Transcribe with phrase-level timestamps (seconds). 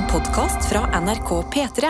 [0.00, 1.86] En podkast fra NRK P3.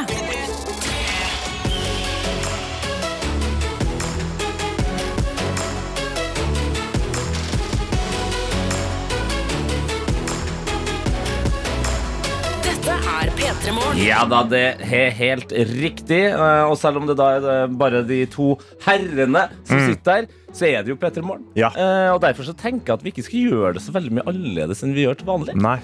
[12.64, 16.20] Dette er P3 Ja da, det er helt riktig.
[16.30, 18.54] Eh, Og selv om det da er eh, bare de to
[18.86, 21.44] herrene som sitter der, så er det jo Petter Morgen.
[21.58, 21.70] Ja.
[21.74, 24.26] Eh, Og derfor så tenker jeg at vi ikke skal gjøre det så veldig mye
[24.30, 25.56] annerledes enn vi gjør til vanlig.
[25.60, 25.78] Nei.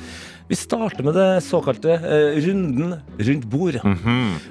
[0.46, 3.80] Vi starter med det såkalte eh, runden rundt bordet.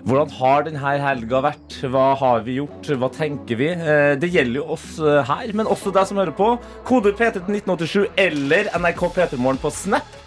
[0.03, 1.77] Hvordan har denne helga vært?
[1.87, 2.89] Hva har vi gjort?
[2.99, 3.69] Hva tenker vi?
[3.71, 6.49] Eh, det gjelder jo oss eh, her, men også deg som hører på.
[6.87, 10.19] Kode P3 til 1987 eller NRK P3morgen på Snap.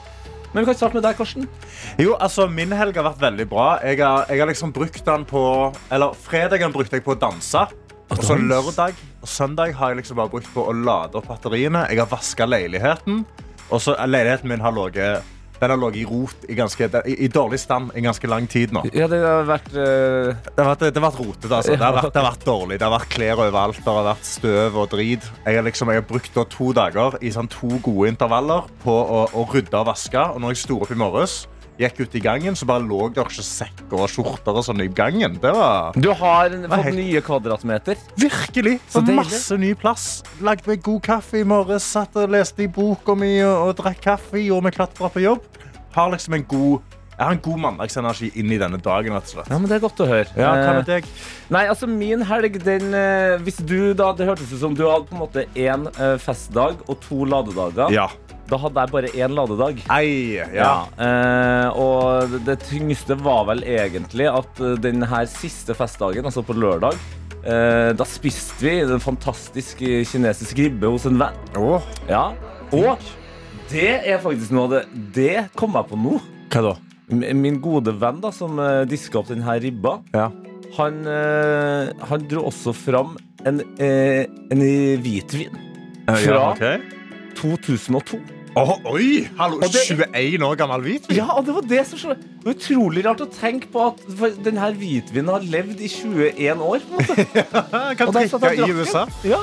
[0.55, 1.45] Men vi kan starte med deg, Karsten.
[2.01, 3.71] Jo, altså, Min helg har vært veldig bra.
[3.85, 5.43] Jeg har, jeg har liksom brukt den på
[5.93, 7.69] Eller fredagen brukte jeg på å danse.
[8.09, 11.85] Og så lørdag og søndag har jeg liksom bare brukt på å lade opp batteriene.
[11.93, 13.27] Jeg har vaska leiligheten.
[13.69, 17.29] Og så leiligheten min har ligget den har ligget i rot i, ganske, i, i
[17.33, 18.85] dårlig stand i ganske lang tid nå.
[18.95, 20.33] Ja, det har vært uh...
[20.39, 21.51] Det har vært, det har vært rotete.
[21.51, 21.75] Altså.
[21.75, 22.79] Det, har vært, det har vært dårlig.
[22.79, 23.83] Det har vært klær overalt.
[23.83, 25.29] Det har vært støv og drit.
[25.45, 29.23] Jeg har, liksom, jeg har brukt to dager i sånn to gode intervaller på å,
[29.35, 30.27] å rydde og vaske.
[30.35, 31.41] Og når jeg sto opp i morges,
[31.79, 34.89] gikk ut i gangen, så bare lå det ikke sekker og skjorter og sånn i
[34.91, 35.39] gangen.
[35.41, 37.97] Det var Du har fått nye kvadratmeter.
[38.19, 40.23] virkelig Så masse ny plass.
[40.41, 44.01] Lagde meg god kaffe i morges, satt og leste i boka mi og, og drakk
[44.03, 44.43] kaffe.
[44.43, 45.43] Gjorde meg dra på jobb.
[45.95, 46.81] Har liksom en god
[47.19, 49.11] jeg har en god mandagsenergi inn i denne dagen.
[49.11, 50.29] Ja, men Det er godt å høre.
[50.39, 51.05] Ja, hva med Eh, deg?
[51.51, 55.09] Nei, altså Min helg, den eh, Hvis du da Det hørtes ut som du hadde
[55.11, 55.89] på en måte én
[56.23, 57.91] festdag og to ladedager.
[57.91, 58.07] Ja.
[58.49, 59.81] Da hadde jeg bare én ladedag.
[59.93, 60.87] Ei, ja.
[60.97, 66.57] eh, og det- tyngste var vel egentlig at eh, den her siste festdagen, altså på
[66.57, 66.97] lørdag
[67.45, 71.37] eh, Da spiste vi en fantastisk eh, kinesisk ribbe hos en venn.
[71.61, 71.81] Oh.
[72.09, 72.31] Ja,
[72.73, 72.97] Og
[73.71, 74.83] det er faktisk noe av det
[75.15, 76.17] Det kom jeg på nå.
[76.53, 76.75] hva da?
[77.09, 80.27] Min gode venn da som uh, diska opp denne ribba, Ja.
[80.77, 83.15] han, eh, han dro også fram
[83.49, 84.61] en, eh, en
[85.01, 85.57] hvitvin
[86.05, 86.65] fra ok.
[87.41, 88.21] 2002.
[88.59, 89.29] Åh, oi!
[89.39, 91.17] Hallo, det- 21 år gammel hvitvin?
[91.17, 92.27] Ja, og det var det som skjedde.
[92.49, 94.01] Utrolig rart å tenke på at
[94.43, 96.83] denne hvitvinen har levd i 21 år.
[96.89, 97.45] på en måte.
[98.01, 99.05] Kan drikke i USA.
[99.29, 99.39] Ja.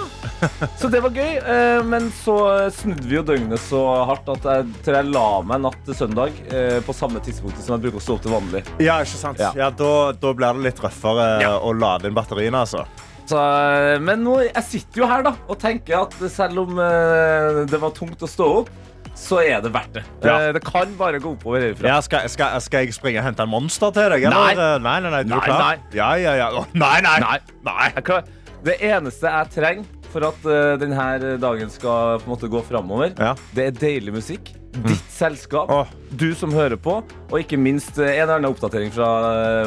[0.81, 1.38] Så det var gøy.
[1.40, 2.36] eh, Men så
[2.75, 6.36] snudde vi jo døgnet så hardt at jeg tror jeg la meg natt til søndag
[6.52, 8.64] eh, på samme tidspunkt som jeg bruker å stå opp til vanlig.
[8.84, 9.40] Ja, ikke sant?
[9.40, 9.54] Ja.
[9.56, 11.56] Ja, da, da blir det litt røffere Ja.
[11.59, 12.84] å lade inn batteriene, altså.
[13.25, 17.64] Så, eh, men nå, jeg sitter jo her da og tenker at selv om eh,
[17.70, 18.70] det var tungt å stå opp,
[19.16, 20.03] så er det verdt det.
[20.26, 20.36] Ja.
[20.50, 21.88] Eh, Det kan bare gå oppover herfra.
[21.88, 24.28] Ja, skal, skal, skal jeg springe og hente en monster til deg?
[24.28, 24.80] Eller?
[24.84, 25.64] Nei, nei, nei, du Nei, er klar?
[25.64, 25.96] nei.
[25.96, 26.66] Ja, ja, ja.
[26.76, 27.18] Nei, nei.
[27.24, 27.38] Nei.
[27.66, 28.22] Nei.
[28.66, 33.12] Det eneste jeg trenger for at uh, denne dagen skal på en måte gå framover,
[33.20, 33.34] Ja.
[33.56, 34.54] det er deilig musikk.
[34.75, 35.88] Ditt selskap, oh.
[36.12, 36.98] du som hører på,
[37.31, 39.09] og ikke minst eh, en eller annen oppdatering fra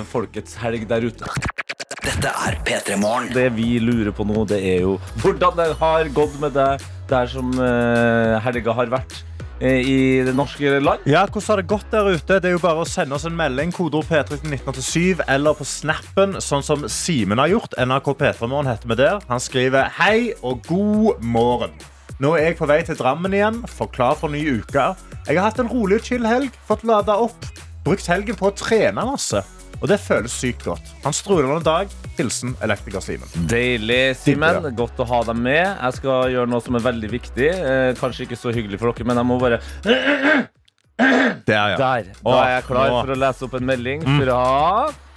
[0.01, 1.29] uh, folkets helg der ute.
[2.09, 3.27] Dette er P3 Morgen.
[3.37, 7.29] Det vi lurer på nå, det er jo hvordan det har gått med deg der
[7.29, 9.19] som eh, helga har vært
[9.61, 11.05] eh, i det norske land.
[11.09, 12.39] Ja, Hvordan har det gått der ute?
[12.41, 15.69] Det er jo bare å sende oss en melding, kodeord P3 til 1987, eller på
[15.69, 17.77] snappen, sånn som Simen har gjort.
[17.77, 19.21] NRK P3morgen heter vi der.
[19.29, 21.77] Han skriver hei og god morgen.
[22.25, 24.89] Nå er jeg på vei til Drammen igjen, for klar for ny uke.
[25.29, 27.53] Jeg har hatt en rolig og chill helg, fått lada opp,
[27.85, 29.45] brukt helgen på å trene masse.
[29.79, 30.93] Og det føles sykt godt.
[31.05, 31.93] Han strålende dag.
[32.19, 33.31] Hilsen elektriker Simen.
[33.51, 34.71] Deilig, Simen.
[34.79, 35.63] Godt å ha deg med.
[35.63, 37.51] Jeg skal gjøre noe som er veldig viktig.
[37.55, 39.61] Eh, kanskje ikke så hyggelig for dere, men jeg må bare
[41.49, 41.77] Der, ja.
[41.79, 42.09] Der.
[42.25, 44.41] Da er jeg klar for å lese opp en melding fra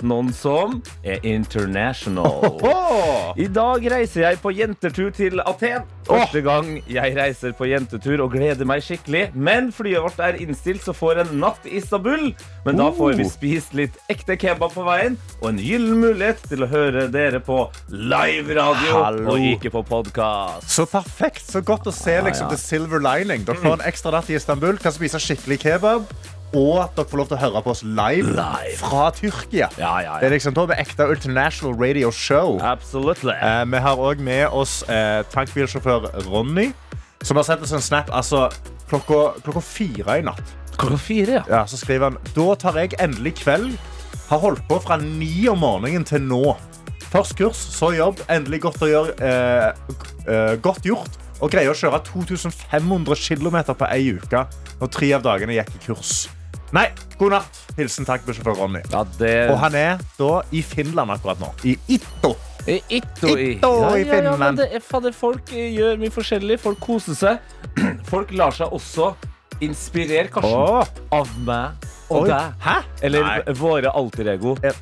[0.03, 2.59] noen som er international.
[3.39, 5.85] I dag reiser jeg på jentetur til Aten.
[6.07, 9.29] Første gang jeg reiser på jentetur og gleder meg skikkelig.
[9.37, 12.31] Men flyet vårt er innstilt, så får en natt i Istanbul.
[12.65, 13.29] Men da får vi Oh.
[13.29, 17.69] spist litt ekte kebab på veien, og en gyllen mulighet til å høre dere på
[17.89, 20.67] live-radio og ikke på podkast.
[20.71, 21.45] Så perfekt.
[21.51, 22.55] Så godt å se liksom, ja.
[22.55, 23.45] the silver lining.
[23.47, 26.07] Dere får en ekstra natt i Istanbul, kan spise skikkelig kebab.
[26.53, 28.77] Og at dere får lov til å høre på oss live, Live.
[28.81, 29.69] fra Tyrkia.
[29.79, 32.57] Ja, ja, Det er liksom da med ekte international radio show.
[32.61, 33.31] Absolutely.
[33.37, 36.73] Eh, vi har òg med oss eh, tankbilsjåfør Ronny,
[37.23, 38.49] som har sendt oss en snap altså,
[38.89, 40.43] klokka, klokka fire i natt.
[40.75, 41.43] Klokka fire, ja.
[41.47, 43.77] Ja, så skriver han Da tar jeg endelig kveld.
[44.31, 46.57] Har holdt på fra ni om morgenen til nå.
[47.11, 48.19] Først kurs, så jobb.
[48.31, 49.15] Endelig godt å gjøre.
[49.19, 49.95] Eh,
[50.27, 51.15] eh, godt gjort.
[51.41, 54.43] Og greier å kjøre 2500 km på ei uke
[54.81, 56.13] når tre av dagene gikk i kurs.
[56.71, 56.85] Nei,
[57.19, 57.57] god natt.
[57.75, 58.79] Hilsen tankbussjåfør Ronny.
[58.93, 59.33] ja det...
[59.51, 61.51] Og han er da i Finland akkurat nå.
[61.67, 62.35] I Itto.
[62.63, 64.61] I Itto i, Itto ja, i ja, ja, men Finland.
[64.61, 66.59] det er, fader, folk eh, gjør mye forskjellig.
[66.63, 67.57] Folk koser seg.
[68.11, 69.11] Folk lar seg også
[69.61, 70.87] inspirere, Karsten, oh.
[71.13, 72.29] av meg og Oi.
[72.31, 72.55] deg.
[72.63, 72.77] Hæ?
[73.07, 73.57] Eller Nei.
[73.59, 74.55] våre alter ego.
[74.63, 74.73] Ja.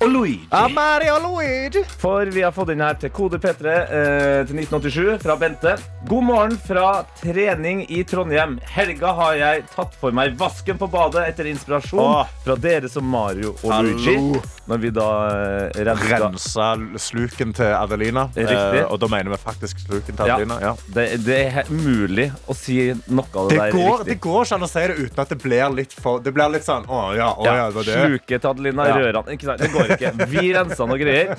[0.00, 0.40] Og Luigi.
[0.50, 1.80] Ja, Mario Luigi.
[1.98, 5.72] For vi har fått inn her til kode P3 eh, til 1987 fra Bente.
[6.06, 6.90] God morgen fra
[7.22, 8.58] trening i Trondheim.
[8.76, 12.28] Helga har jeg tatt for meg vasken på badet etter inspirasjon Åh.
[12.44, 13.94] fra dere som Mario og Hallo.
[13.96, 14.42] Luigi.
[14.66, 16.68] Når vi da eh, renska Rensa
[17.00, 18.26] sluken til Adelina.
[18.36, 18.82] Riktig.
[18.82, 20.36] Eh, og da mener vi faktisk sluken til Ja.
[20.36, 20.60] Adelina.
[20.60, 20.74] Ja.
[20.92, 22.78] det, det er he- umulig å si
[23.08, 24.12] noe av det, Det, der går, riktig.
[24.12, 26.50] det går ikke an å si det uten at det blir litt for Det blir
[26.52, 27.98] litt sånn Å ja, å, ja, Ja, det var det.
[28.04, 28.96] Sluket til Adelina, Ja.
[29.00, 29.32] Røran.
[29.32, 30.26] Ikke sant, det går ikke.
[30.32, 31.36] Vi rensa noe greier.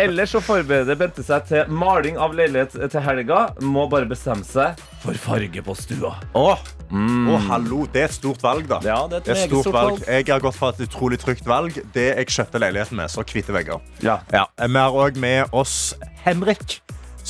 [0.00, 3.40] Ellers så forbereder Bente seg til maling av leilighet til helga.
[3.62, 6.12] Må bare bestemme seg for farge på stua.
[6.36, 6.46] Å,
[6.90, 7.84] å, hallo.
[7.92, 8.80] Det er et stort valg, da.
[8.84, 9.96] Ja, det er et Det er et stort stort valg.
[10.00, 10.08] valg.
[10.12, 11.78] Jeg har gått for et utrolig trygt valg.
[11.94, 13.80] Det jeg kjøpte leiligheten med, så hvite vegger.
[14.04, 14.18] Ja.
[14.34, 14.44] Ja.
[14.60, 15.94] Vi har òg med oss
[16.26, 16.80] Henrik.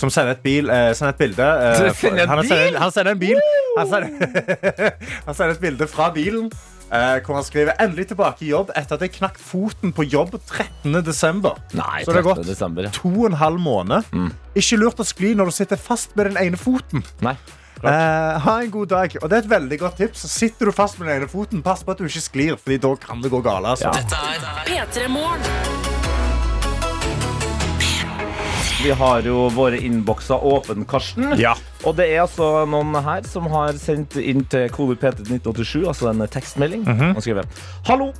[0.01, 1.45] Som sender et, bil, eh, sender et bilde.
[1.45, 3.41] eh, han, sender, han sender en bil.
[3.77, 4.11] Han sender,
[5.27, 6.47] han sender et bilde fra bilen.
[6.93, 10.35] Eh, hvor han skriver 'endelig tilbake i jobb etter at jeg knakk foten på jobb
[10.47, 11.03] 13.
[11.05, 11.57] desember'.
[11.75, 12.83] Nei, Så det har gått desember.
[12.83, 12.91] ja.
[12.91, 14.05] To og en halv måned.
[14.55, 17.05] Ikke lurt å skli når du sitter fast med den ene foten.
[17.21, 17.37] Nei.
[17.83, 19.17] Eh, ha en god dag.
[19.23, 20.27] Og det er et veldig godt tips.
[20.31, 22.95] Sitter du fast med den ene foten, pass på at du ikke sklir, Fordi da
[22.97, 23.65] kan det gå galt.
[23.67, 23.89] Altså.
[23.89, 23.93] Ja.
[23.93, 26.00] Dette er P3 Morgen.
[28.85, 31.35] Vi har jo våre innbokser åpne, Karsten.
[31.38, 31.53] Ja.
[31.85, 36.09] Og det er altså noen her som har sendt inn til kode PT 1987, altså
[36.11, 36.87] en tekstmelding.
[36.88, 37.12] Mhm.
[37.17, 38.12] Og skrevet Hallo!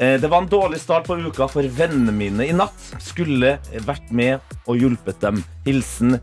[0.00, 2.80] Eh, Det var en dårlig start på uka for vennene mine i natt.
[3.02, 5.44] Skulle vært med og hjulpet dem.
[5.66, 6.18] Hilsen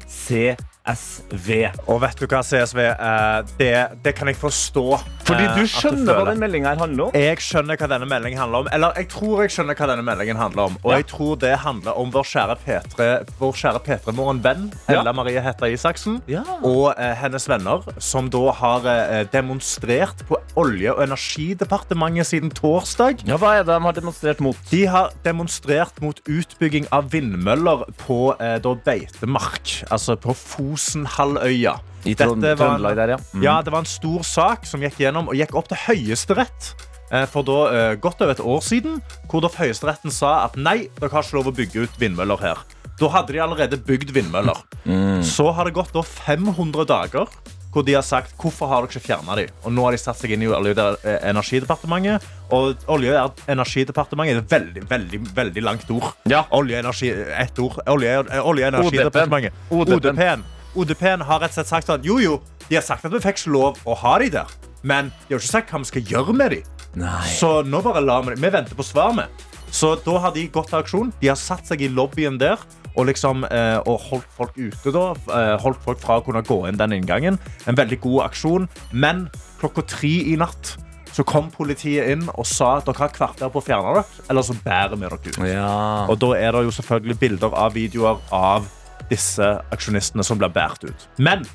[0.86, 1.50] CSV.
[1.90, 2.80] Og vet du hva, CSV?
[2.86, 3.72] eh, det,
[4.06, 4.84] det kan jeg forstå.
[5.26, 6.32] Fordi eh, du skjønner skjønner hva føler.
[6.32, 7.16] den meldinga handler om?
[7.18, 8.70] Jeg skjønner hva denne meldingen handler om.
[8.76, 10.78] Eller jeg tror jeg skjønner hva denne meldingen handler om.
[10.84, 10.98] Og Ja.
[11.02, 13.08] jeg tror det handler om vår kjære P3
[13.40, 15.00] Vår kjære P3-morgen-venn Ja.
[15.02, 16.22] Ella Marie Hetta Isaksen.
[16.30, 16.44] Ja.
[16.62, 23.26] Og eh, hennes venner, som da har eh, demonstrert på Olje- og energidepartementet siden torsdag.
[23.28, 24.58] Ja, Hva er det de har demonstrert mot?
[24.70, 29.82] De har demonstrert mot utbygging av vindmøller på eh, da beitemark.
[29.92, 30.34] Altså på
[30.76, 31.76] Fosenhalvøya.
[32.06, 33.18] I Trøndelag der, ja.
[33.34, 33.44] Mm.
[33.44, 36.76] Ja, det var en stor sak som gikk gjennom og gikk opp til Høyesterett.
[37.12, 39.02] eh, For da eh, godt over et år siden,
[39.32, 42.58] hvor da Høyesteretten sa at nei, dere har ikke lov å bygge ut vindmøller her.
[43.00, 44.56] Da hadde de allerede bygd vindmøller.
[44.86, 45.24] Mm.
[45.24, 47.28] Så har det gått da 500 dager
[47.76, 49.50] hvor de har sagt hvorfor har dere ikke fjernet dem.
[49.66, 52.24] Og nå har de satt seg inn i Olje- og eh, energidepartementet.
[52.56, 56.14] Og Olje- og energidepartementet er et veldig, veldig, veldig langt ord.
[56.32, 56.46] Ja.
[56.56, 57.82] Olje- og energi, ett ord.
[57.92, 59.52] Olje- og energidepartementet.
[59.72, 60.46] ODP-en.
[60.76, 61.26] ODP-en.
[61.26, 62.40] Har rett og slett sagt at Jo, jo,
[62.70, 64.56] de har sagt at vi fikk ikke lov å ha de der.
[64.86, 66.62] Men de har ikke sagt hva vi skal gjøre med de.
[67.02, 67.26] Nei.
[67.36, 68.42] Så nå bare lar vi det.
[68.44, 69.46] Vi venter på svar med.
[69.76, 71.14] Så da har de gått til aksjon.
[71.20, 72.62] De har satt seg i lobbyen der
[72.96, 74.94] og, liksom, eh, og holdt folk ute.
[74.94, 77.40] da eh, Holdt folk fra å kunne gå inn den inngangen.
[77.68, 78.70] En veldig god aksjon.
[78.94, 79.28] Men
[79.60, 80.78] klokka tre i natt
[81.16, 84.44] så kom politiet inn og sa at dere har kvarter på å fjerne dere, eller
[84.44, 85.38] så bærer vi dere ut.
[85.48, 85.76] Ja.
[86.12, 88.68] Og da er det jo selvfølgelig bilder av videoer av
[89.12, 91.08] disse aksjonistene som blir båret ut.
[91.18, 91.46] Men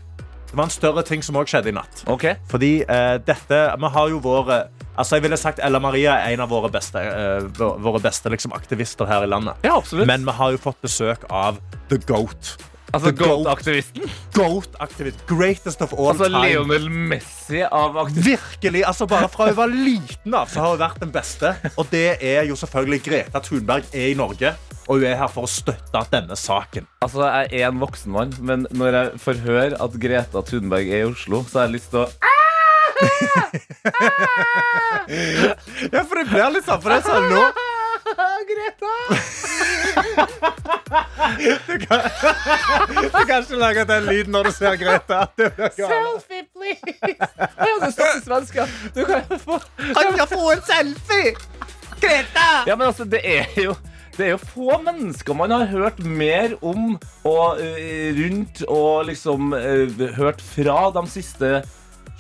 [0.51, 2.03] det var en større ting som òg skjedde i natt.
[2.11, 2.35] Okay.
[2.51, 4.65] Fordi eh, dette Vi har jo våre
[4.99, 8.53] Altså jeg ville sagt Ella Maria er en av våre beste, eh, våre beste liksom,
[8.53, 9.63] aktivister her i landet.
[9.65, 10.09] Ja, absolutt.
[10.11, 12.57] Men vi har jo fått besøk av The Goat.
[12.93, 13.29] Altså, Goat.
[13.29, 14.11] Goat-aktivisten?
[14.35, 15.23] Goat-aktivist.
[15.29, 16.43] Greatest of all Altså time.
[16.47, 18.31] Lionel Messi av aktivisten?
[18.33, 21.55] Virkelig, altså Bare fra hun var liten av, så har hun vært den beste.
[21.77, 24.55] Og det er jo selvfølgelig Greta Thunberg er i Norge.
[24.91, 26.87] Og hun er her for å støtte denne saken.
[27.05, 31.05] Altså, Jeg er en voksen mann, men når jeg får høre at Greta Thunberg er
[31.05, 32.09] i Oslo, så har jeg lyst til å
[35.91, 36.81] Ja, for det blir litt sånn.
[36.83, 37.45] For det er sånn nå
[41.67, 42.01] Du kan,
[42.89, 45.27] du kan ikke lage den lyden når du ser Greta.
[45.77, 46.81] Selfie, please!
[47.07, 48.67] Jeg stått i svenska.
[48.95, 51.35] Du kan få Kan jeg få en selfie?
[52.01, 52.49] Greta!
[52.67, 53.75] Ja, men altså, det er jo
[54.17, 59.53] det er jo få mennesker man har hørt mer om og uh, rundt og liksom
[59.55, 59.89] uh,
[60.19, 61.63] hørt fra de siste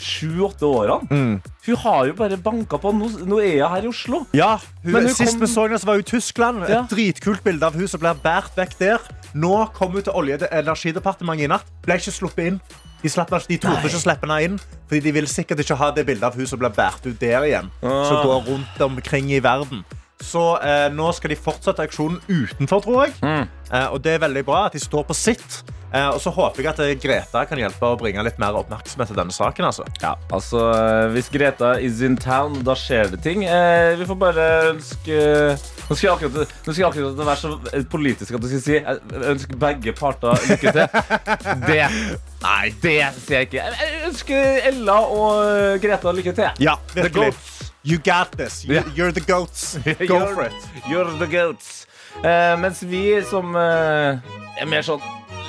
[0.00, 1.40] sju-åtte årene.
[1.66, 2.92] Hun har jo bare banka på.
[2.96, 4.22] Nå, nå er jeg her i Oslo.
[4.36, 4.54] Ja,
[4.84, 6.62] hun, hun Sist kom- vi så henne, så var hun i Tyskland.
[6.68, 6.82] Ja.
[6.84, 8.98] Et dritkult bilde av hun som blir båret vekk der.
[9.34, 11.68] Nå kom hun til Olje- og energidepartementet i natt.
[11.84, 12.60] Ble ikke sluppet inn.
[13.02, 16.02] De, slapp, de torde ikke slippe henne inn, fordi de vil sikkert ikke ha det
[16.04, 17.70] bildet av hun som blir båret ut der igjen.
[17.80, 18.24] Som Ah.
[18.26, 19.84] går rundt omkring i verden.
[20.20, 23.14] Så eh, nå skal de fortsette aksjonen utenfor, tror jeg.
[23.22, 23.46] Mm.
[23.72, 25.62] Eh, og det er veldig bra at de står på sitt.
[25.92, 29.08] Eh, og så håper jeg at eh, Greta kan hjelpe å bringe litt mer oppmerksomhet
[29.10, 29.66] til denne saken.
[29.66, 29.86] Altså.
[30.02, 33.42] Ja, altså eh, Hvis Greta is in town, da skjer det ting.
[33.44, 35.20] Eh, vi får bare ønske
[35.90, 38.76] Nå skal jeg akkurat, nå skal jeg akkurat være så politisk at du skal si
[38.76, 41.00] Jeg ønsker begge parter lykke til.
[41.66, 41.80] Det
[42.40, 43.64] Nei, det sier jeg ikke.
[43.66, 46.62] Jeg- ønsker Ella og Greta lykke til.
[46.62, 47.32] Ja, The virkelig.
[47.34, 47.56] goats.
[47.82, 48.62] You got this.
[48.64, 48.80] You.
[48.94, 49.74] You're the goats.
[49.84, 50.70] Go You're- for it.
[50.86, 51.86] You're the goats.
[52.22, 54.18] Eh, mens vi som eh,
[54.60, 55.02] er mer sånn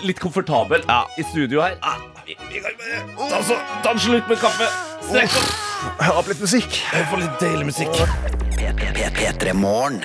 [0.04, 0.82] litt komfortable
[1.18, 1.96] i studio her Ja.
[2.26, 4.70] vi, vi kan bare ta, så, ta en slutt med kaffe.
[5.08, 5.52] Strekk opp.
[6.02, 6.78] Hør opp litt musikk.
[7.10, 7.96] Få litt deilig musikk.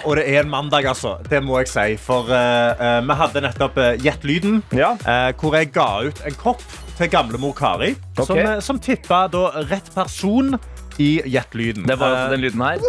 [0.07, 1.17] Og det er en mandag, altså.
[1.29, 1.87] Det må jeg si.
[2.01, 4.95] For uh, eh, vi hadde nettopp uh, Gjett lyden, Ja.
[5.05, 6.65] uh, hvor jeg ga ut en kopp
[6.97, 8.25] til gamlemor Kari, okay.
[8.25, 10.57] som, eh, som tippa da rett person
[11.03, 11.87] i Gjett lyden.
[11.87, 12.79] Det var altså den lyden her.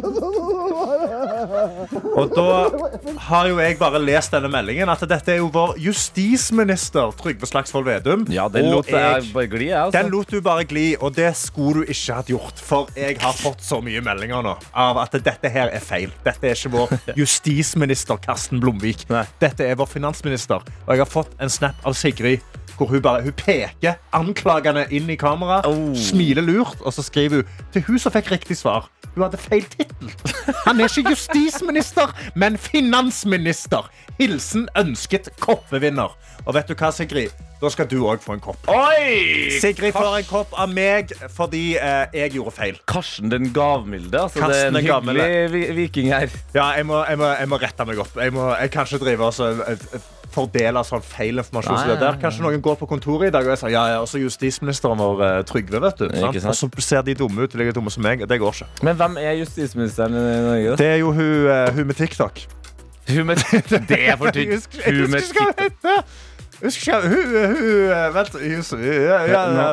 [2.18, 2.46] Og da
[3.28, 7.88] har jo jeg bare lest denne meldingen at dette er jo vår justisminister Trygve Slagsvold
[7.88, 8.26] Vedum.
[8.34, 9.94] Ja, den lot jeg bare gli, Altså.
[9.98, 12.62] Den lot du bare gli, og det skulle du ikke hatt gjort.
[12.64, 16.14] For jeg har fått så mye meldinger nå av at dette her er feil.
[16.26, 19.06] Dette er ikke vår justisminister Karsten Blomvik.
[19.42, 20.66] Dette er vår finansminister.
[20.88, 22.44] Og jeg har fått en snap av Sigrid
[22.78, 25.96] hvor hun bare hun peker anklagende inn i kamera, Oh.
[25.98, 28.90] smiler lurt, og så skriver hun til hun som fikk riktig svar.
[29.16, 30.12] Hun hadde feil tittel.
[30.68, 33.90] Han er ikke justisminister, men finansminister.
[34.20, 36.14] Hilsen ønsket koppevinner.
[36.46, 37.34] Og vet du hva, Sigrid?
[37.62, 38.68] Da skal du òg få en kopp.
[38.70, 39.50] Oi!
[39.62, 42.78] Sigrid får en kopp av meg fordi eh, jeg gjorde feil.
[42.90, 44.22] Karsten den gavmilde.
[44.28, 45.74] Altså, det er en den hyggelig gavmilde.
[45.80, 46.30] viking her.
[46.54, 48.14] Ja, jeg må, jeg må, jeg må rette meg opp.
[48.22, 50.00] Jeg, må, jeg kan ikke drive og så, eh,
[50.34, 51.78] fordele sånn feil informasjon.
[51.78, 52.20] Nei, der.
[52.22, 55.24] Kanskje noen går på kontoret i dag og jeg sier ja, ja, også justisministeren vår
[55.28, 55.82] eh, Trygve.
[55.84, 56.08] vet du.
[56.12, 56.40] Sant?
[56.44, 56.52] sant?
[56.52, 58.24] Og så ser de dumme ut, like dumme som meg.
[58.28, 58.70] Det går ikke.
[58.88, 60.70] Men hvem er justisministeren i Norge?
[60.70, 60.80] da?
[60.84, 62.48] Det er jo hun, uh, hun med TikTok.
[63.08, 63.44] Hun med
[63.92, 64.68] Det er for tynt.
[64.86, 66.18] Hun med TikTok.
[66.58, 68.36] Husker ikke hun, eh, Vent.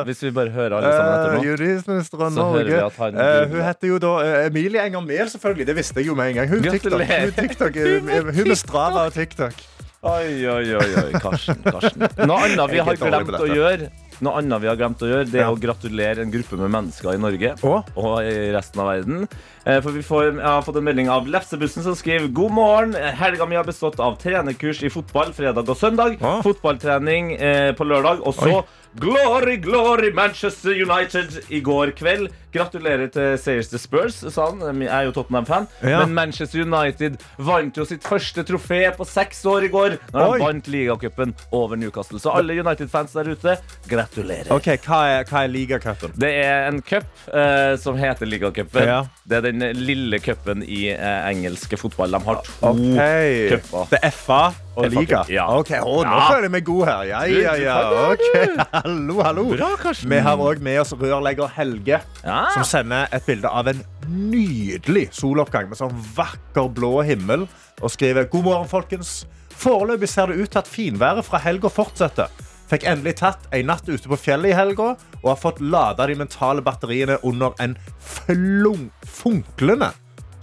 [0.05, 2.43] Hvis vi bare hører alle sammen etter Eh, nå.
[2.53, 2.91] Hører vi Norge.
[2.97, 5.67] han uh, hun heter jo da uh, Emilie Enger Mehl, selvfølgelig.
[5.67, 6.49] Det visste jeg jo med en gang.
[6.49, 7.01] Hun TikTok.
[7.01, 9.74] Hun, TikTok, hun, hun med Strava og TikTok.
[10.05, 11.61] Oi, oi, oi, oi, Karsten.
[11.65, 12.03] Karsten.
[12.29, 13.87] Noe annet vi har glemt å gjøre,
[14.23, 17.17] Noe annet vi har glemt å gjøre, det er å gratulere en gruppe med mennesker
[17.17, 19.25] i Norge og, og i resten av verden.
[19.65, 22.95] Eh, For vi får, jeg har fått en melding av Lefsebussen som skriver God morgen.
[22.95, 26.15] Helga mi har bestått av trenerkurs i fotball fredag og søndag.
[26.45, 28.23] Fotballtrening eh, på lørdag.
[28.23, 28.63] Og så Oi.
[28.99, 32.29] Glory, glory, Manchester United i går kveld.
[32.55, 34.61] Gratulerer til seiers The Spurs, sa han.
[34.79, 35.67] Jeg er jo Tottenham-fan.
[35.83, 35.99] Ja.
[36.05, 39.97] Men Manchester United vant jo sitt første trofé på seks år i går.
[40.13, 40.29] Når Oi.
[40.29, 42.21] han vant ligacupen over Newcastle.
[42.23, 43.57] Så alle United-fans der ute,
[43.91, 44.53] gratulerer.
[44.55, 46.15] Ok, Hva er, hva er ligacupen?
[46.15, 48.87] Det er en cup uh, som heter ligacupen.
[48.87, 49.01] Ja.
[49.27, 52.15] Det er den lille cupen i uh, engelske fotball.
[52.15, 53.57] De har to okay.
[53.57, 53.91] cuper.
[53.91, 55.23] Det er FA og liga?
[55.31, 55.45] Ja.
[55.57, 56.27] Ok, å, Nå Ja.
[56.29, 57.03] føler jeg meg god her.
[57.09, 57.75] Ja, ja, ja.
[58.11, 58.25] Ok,
[58.73, 59.45] Hallo, hallo.
[59.55, 60.09] Bra, Karsten.
[60.09, 62.39] Vi har òg med oss rørlegger Helge, Ja.
[62.53, 67.47] som sender et bilde av en nydelig soloppgang med sånn vakker blå himmel,
[67.81, 69.25] og skriver God morgen, folkens.
[69.55, 72.27] Foreløpig ser det ut til at finværet fra helga fortsetter.
[72.69, 76.15] Fikk endelig tatt en natt ute på fjellet i helga og har fått lada de
[76.17, 79.91] mentale batteriene under en flung, funklende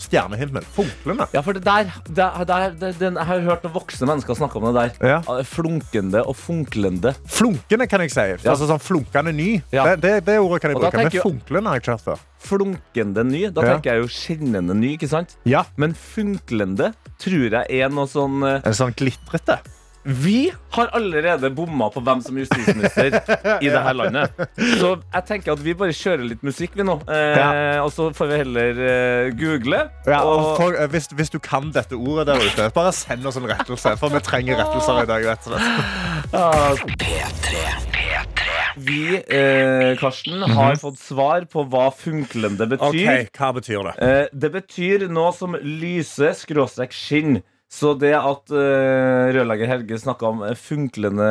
[0.03, 0.67] stjernehimmel.
[0.77, 1.29] Funklende.
[1.35, 4.69] Ja, for det der, der, der den, Jeg har hørt noen voksne mennesker snakke om
[4.69, 5.13] det der.
[5.15, 5.43] Ja.
[5.49, 7.15] Flunkende og funklende.
[7.31, 8.27] Flunkende, kan jeg si.
[8.35, 8.53] Ja.
[8.55, 9.51] Altså sånn flunkende ny.
[9.75, 9.93] Ja.
[9.93, 11.03] Det, det, det ordet kan jeg Og bruke.
[11.03, 12.25] Men funklende har jeg ikke hørt før.
[12.43, 13.45] Flunkende ny.
[13.55, 15.37] Da tenker jeg jo skinnende ny, ikke sant?
[15.49, 15.65] Ja.
[15.81, 16.93] Men funklende
[17.23, 19.61] tror jeg er noe sånn eh, En sånn glitrete.
[20.05, 23.15] Vi har allerede bomma på hvem som er justisminister
[23.65, 24.33] i dette landet.
[24.81, 26.97] Så jeg tenker at vi bare kjører litt musikk, vi nå.
[27.07, 27.51] Eh, Ja.
[27.85, 29.85] Og så får vi heller eh, google.
[30.09, 33.39] Ja, og for, eh, hvis, hvis du kan dette ordet der ute, bare send oss
[33.39, 33.95] en rettelse.
[34.01, 35.29] For vi trenger rettelser i dag.
[35.31, 36.35] rett og slett.
[36.35, 37.63] ah, P3.
[37.95, 38.59] P3.
[38.83, 43.29] vi, eh, Karsten, har fått svar på hva funklende betyr.
[43.29, 43.95] Ok, Hva betyr det?
[44.03, 47.43] Eh, det betyr noe som lyser skråstrek skinn.
[47.73, 51.29] Så det at uh, rørlegger Helge snakka om eh, funklende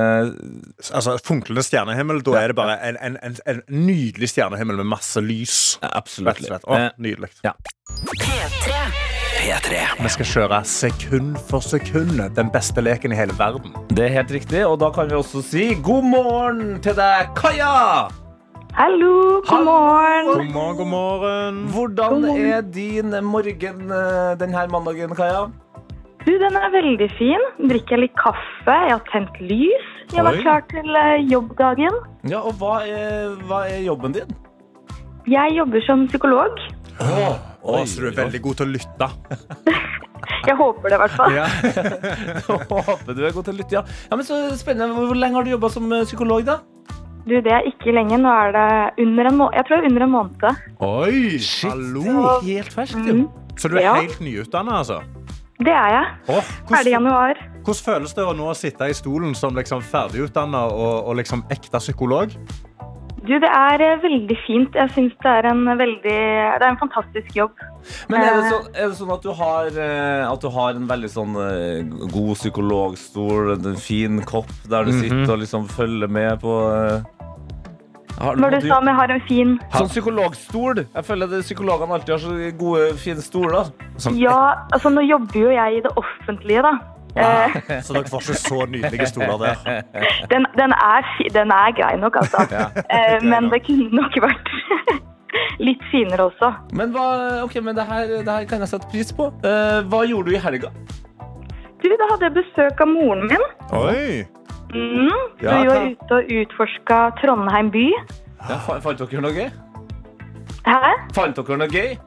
[0.89, 5.21] Altså, Funklende stjernehimmel, da er det bare en, en, en, en nydelig stjernehimmel med masse
[5.21, 5.77] lys.
[5.83, 6.41] Ja, Absolutt.
[6.49, 7.29] Eh, nydelig.
[7.45, 7.53] ja.
[8.17, 8.81] P3.
[9.37, 9.85] P3.
[10.01, 12.17] Vi skal kjøre sekund for sekund.
[12.33, 13.77] Den beste leken i hele verden.
[13.93, 18.09] Det er helt riktig, og da kan vi også si god morgen til deg, Kaja!
[18.73, 19.71] Hallo, god Hallo.
[19.77, 20.29] morgen.
[20.31, 21.65] God morgen, god morgen.
[21.75, 23.91] Hvordan er din morgen
[24.41, 25.51] denne mandagen, Kaja?
[26.25, 27.45] Du, den er veldig fin.
[27.71, 29.87] Drikker litt kaffe, jeg har tent lys.
[30.11, 30.41] Jeg var Oi.
[30.43, 31.97] klar til eh, jobbdagen.
[32.29, 34.35] Ja, og hva er, hva er jobben din?
[35.29, 36.59] Jeg jobber som psykolog.
[37.01, 39.09] Å, så du er veldig god til å lytte.
[40.41, 41.33] Jeg håper det, i hvert fall.
[41.37, 41.45] Ja.
[42.49, 43.81] Håper du er god til å lytte, ja.
[44.09, 44.93] ja men så spennende.
[44.97, 46.59] Hvor lenge har du jobba som eh, psykolog, da?
[47.27, 48.17] Du, det er ikke lenge.
[48.21, 48.65] Nå er det
[49.05, 50.63] under en må Jeg tror det er under en måned.
[50.81, 51.37] Oi,
[51.69, 52.05] hallo.
[52.47, 53.27] Helt ferskt, Mm.
[53.59, 53.93] Så du er Ja.
[53.99, 55.01] helt nyutdanna, altså?
[55.61, 56.05] Det er jeg.
[56.33, 57.37] Åh, Ferdig januar.
[57.61, 61.77] hvordan føles det å nå sitte i stolen som liksom ferdigutdannet og, og liksom ekte
[61.83, 62.33] psykolog?
[63.21, 64.73] Du, det er eh, veldig fint.
[64.73, 67.53] Jeg syns det er en veldig Det er en fantastisk jobb.
[68.09, 68.49] Men er det, Eh.
[68.49, 72.07] så, er det sånn at du har, eh, at du har en veldig sånn eh,
[72.09, 76.55] god psykologstol, en fin kopp der du sitter og liksom følger med på
[78.23, 80.81] har, Når du sa om jeg har en fin Sånn psykologstol.
[80.95, 83.71] Jeg føler at psykologene alltid har så gode, fine stoler.
[83.97, 84.37] Sånn, Ja,
[84.73, 86.73] altså nå jobber jo jeg i det offentlige, da.
[87.11, 89.81] Eh, Så dere får ikke så nydelige stoler der.
[90.31, 92.45] den, den, er, fi- den er grei nok, altså.
[92.97, 94.51] Eh, men det kunne nok vært
[95.61, 96.49] litt finere også.
[96.75, 97.05] Men, hva,
[97.45, 99.27] ok, men det, her, det her kan jeg sette pris på.
[99.45, 100.71] Eh, hva gjorde du i helga?
[101.81, 103.43] Du, da hadde jeg besøk av moren min.
[103.73, 104.21] Oi.
[104.71, 105.09] Mm,
[105.39, 107.85] så Ja, vi var hva- ute og utforska Trondheim by.
[108.49, 109.51] Ja, fa- fant dere noe gøy?
[110.65, 110.93] Hæ?
[111.13, 111.97] Fant dere noe gøy?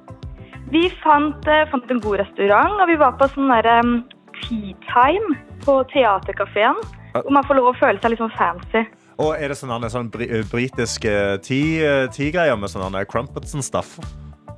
[0.73, 4.05] Vi fant, eh, fant en god restaurant, og vi var på sånn derre um,
[4.43, 6.77] tea time på teaterkafeen.
[7.15, 8.87] Hvor man får lov å føle seg litt sånn fancy.
[9.23, 13.55] Og er det sånn, en sånn bri britisk eh, tea- tea-greier med sånn eh, crumpets
[13.55, 13.99] and stuff?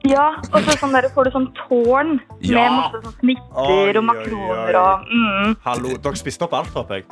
[0.07, 2.63] Ja, og så sånn der, får du sånn tårn Ja.
[2.63, 4.75] med masse sånn snitter Oi, oi, og makroner oi.
[4.77, 7.05] og mm, Hallo, dere spiste opp alt, håper jeg?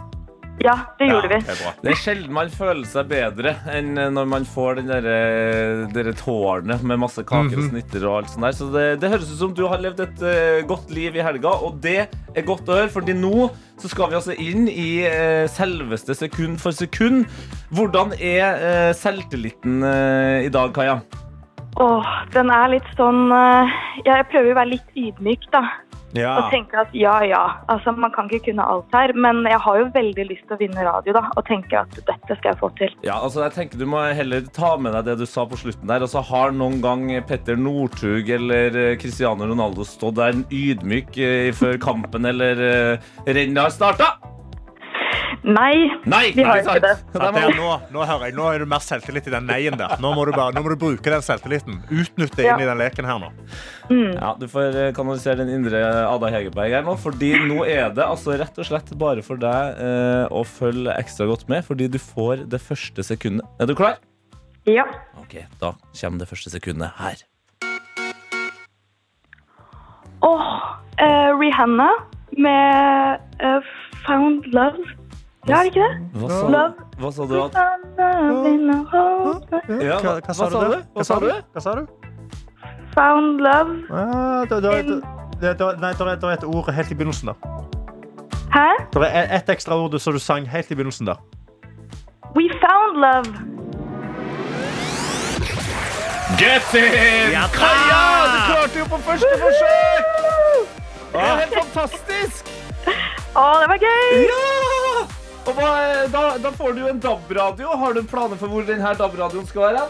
[0.63, 1.39] Ja, det gjorde Ja, vi.
[1.49, 1.79] det er.
[1.83, 5.17] Det er sjelden man føler seg bedre enn når man får den derre
[5.93, 8.55] der tårnet med masse kaker og snitter og alt sånt der.
[8.57, 11.57] Så det, det høres ut som du har levd et uh, godt liv i helga,
[11.67, 13.49] og det er godt å høre, fordi nå
[13.83, 17.27] så skal vi altså inn i uh, selveste sekund for sekund.
[17.75, 21.01] Hvordan er uh, selvtilliten eh, i dag, Kaja?
[21.83, 23.73] Åh, den er litt sånn eh,
[24.07, 25.65] Jeg prøver å være litt ydmyk, da.
[26.15, 26.35] Ja.
[26.39, 27.43] Og tenke at ja, ja,
[27.73, 29.15] altså man kan ikke kunne alt her.
[29.19, 31.25] Men jeg har jo veldig lyst til å vinne radio, da.
[31.35, 32.95] Og tenke at dette skal jeg få til.
[33.07, 35.91] Ja, altså jeg tenker Du må heller ta med deg det du sa på slutten
[35.91, 36.05] der.
[36.07, 41.51] Altså Har noen gang Petter Northug eller eh, Cristiano Ronaldo stått der en ydmyk eh,
[41.57, 44.15] før kampen eller eh, rennet har starta?
[45.45, 46.31] Nei, Nei!
[46.33, 46.91] vi har ikke det.
[47.13, 49.93] det er nå, nå hører jeg, nå er du mer selvtillit i den neien der.
[50.01, 51.83] Nå må du, bare, nå må du bruke den selvtilliten.
[51.93, 52.55] Utnytte Ja.
[52.55, 53.29] inn i den leken her nå.
[54.17, 56.95] Ja, Du får eh, kanalisere den indre Ada Hegerberg her nå.
[56.97, 61.29] Fordi nå er det altså rett og slett bare for deg eh, å følge ekstra
[61.29, 61.61] godt med.
[61.69, 63.45] Fordi du får det første sekundet.
[63.61, 64.01] Er du klar?
[64.65, 64.89] Ja.
[65.21, 67.21] Ok, Da kommer det første sekundet her.
[70.25, 70.51] Åh,
[71.05, 71.91] eh, Rihanna
[72.33, 73.73] med eh,
[74.07, 74.89] Found Love.
[75.49, 75.95] Ja, er det ikke det?
[76.15, 76.73] Hva sa, Love.
[76.99, 77.35] hva sa du?
[77.43, 77.57] At,
[79.83, 80.57] ja, Hva, hva sa du?
[80.95, 81.27] Hva sa du?
[81.53, 81.83] Hva sa du?
[82.95, 83.75] Found love.
[83.91, 85.03] Ah, det, det, det,
[85.41, 87.37] det, det, nei, det, er, et ord helt i begynnelsen der.
[88.55, 88.69] Hæ?
[88.95, 91.21] Det er ett ekstra ord som du sang helt i begynnelsen der.
[92.37, 93.29] We found love.
[96.41, 97.37] Get in!
[97.53, 100.05] Kaja, du klarte jo på første forsøk!
[101.13, 102.55] Det er helt fantastisk!
[103.37, 104.25] Å, det var gøy!
[104.25, 104.64] Ja!
[105.45, 105.71] Og hva,
[106.09, 107.75] da, da får du en DAB-radio.
[107.77, 109.87] Har du planer for hvor denne DAB-radioen skal være?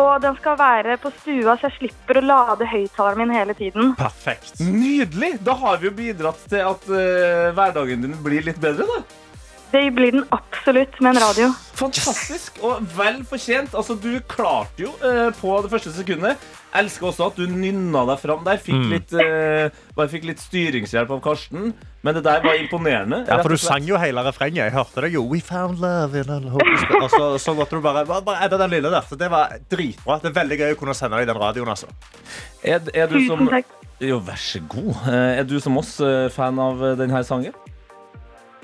[0.00, 3.92] Og den skal være på stua, så jeg slipper å lade høyttaleren min hele tiden.
[3.98, 4.54] Perfekt.
[4.64, 5.34] Nydelig!
[5.44, 8.88] Da har vi jo bidratt til at uh, hverdagen din blir litt bedre.
[8.88, 9.02] da.
[9.70, 11.50] Det blir den absolutt med en radio.
[11.78, 13.74] Fantastisk og vel fortjent.
[13.78, 16.42] Altså, Du klarte jo uh, på det første sekundet.
[16.74, 18.58] Elsker også at du nynna deg fram der.
[18.62, 21.70] Fikk, litt, uh, bare fikk litt styringshjelp av Karsten.
[22.02, 23.22] Men det der var imponerende.
[23.28, 24.64] Ja, for du sang jo hele refrenget.
[24.66, 25.22] Jeg hørte det jo.
[25.30, 28.74] We found love in a Og så, så måtte du bare, bare, bare edde den
[28.74, 29.06] lille der.
[29.06, 30.18] Så det var dritbra.
[30.22, 31.70] Det er veldig gøy å kunne sende deg den radioen.
[31.70, 31.90] altså.
[32.64, 33.76] Er, er du som Tusen takk.
[34.00, 34.94] Jo, vær så god.
[35.12, 35.98] Eh, Er du som oss
[36.34, 37.54] fan av denne sangen?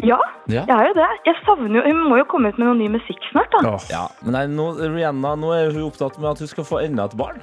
[0.04, 0.64] Ja, Ja.
[0.66, 1.08] jeg er jo det.
[1.26, 3.78] Jeg savner jo, Hun må jo komme ut med noe ny musikk snart, da.
[3.90, 7.04] Ja, men nei, nå, Rihanna nå er hun opptatt med at hun skal få enda
[7.06, 7.40] et barn.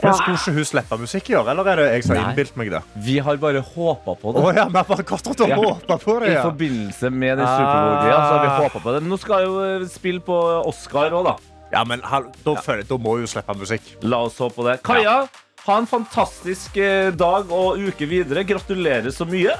[0.00, 2.30] Men Skulle ikke hun slippe musikk i år, eller er det jeg som har Nei.
[2.32, 2.82] innbilt meg det?
[3.02, 4.42] Vi har bare håpa på det.
[4.44, 5.56] Å ja, vi har bare gått rundt og Ja.
[5.56, 6.28] håpet på det.
[6.28, 6.42] I Ja.
[6.44, 7.58] forbindelse med den Ah.
[7.58, 8.20] Superbowl-greia.
[8.22, 9.02] Så har vi håpet på det.
[9.02, 11.36] Men nå skal jeg jo eh, spille på Oscar òg, da.
[11.72, 13.82] Ja, men da, føler jeg, da må hun slippe musikk.
[14.02, 14.82] La oss håpe på det.
[14.84, 15.28] Kaja,
[15.66, 18.44] ha en fantastisk eh, dag og uke videre.
[18.46, 19.52] Gratulerer så mye.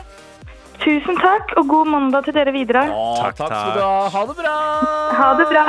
[0.82, 2.84] Tusen takk, og god mandag til dere videre.
[2.88, 4.08] Takk, Takk, skal du ha.
[4.14, 4.54] Ha det bra.
[5.18, 5.64] Ha det bra.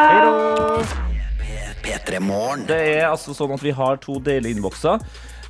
[1.83, 2.19] P3
[2.69, 4.99] Det er altså sånn at Vi har to deilige innbokser.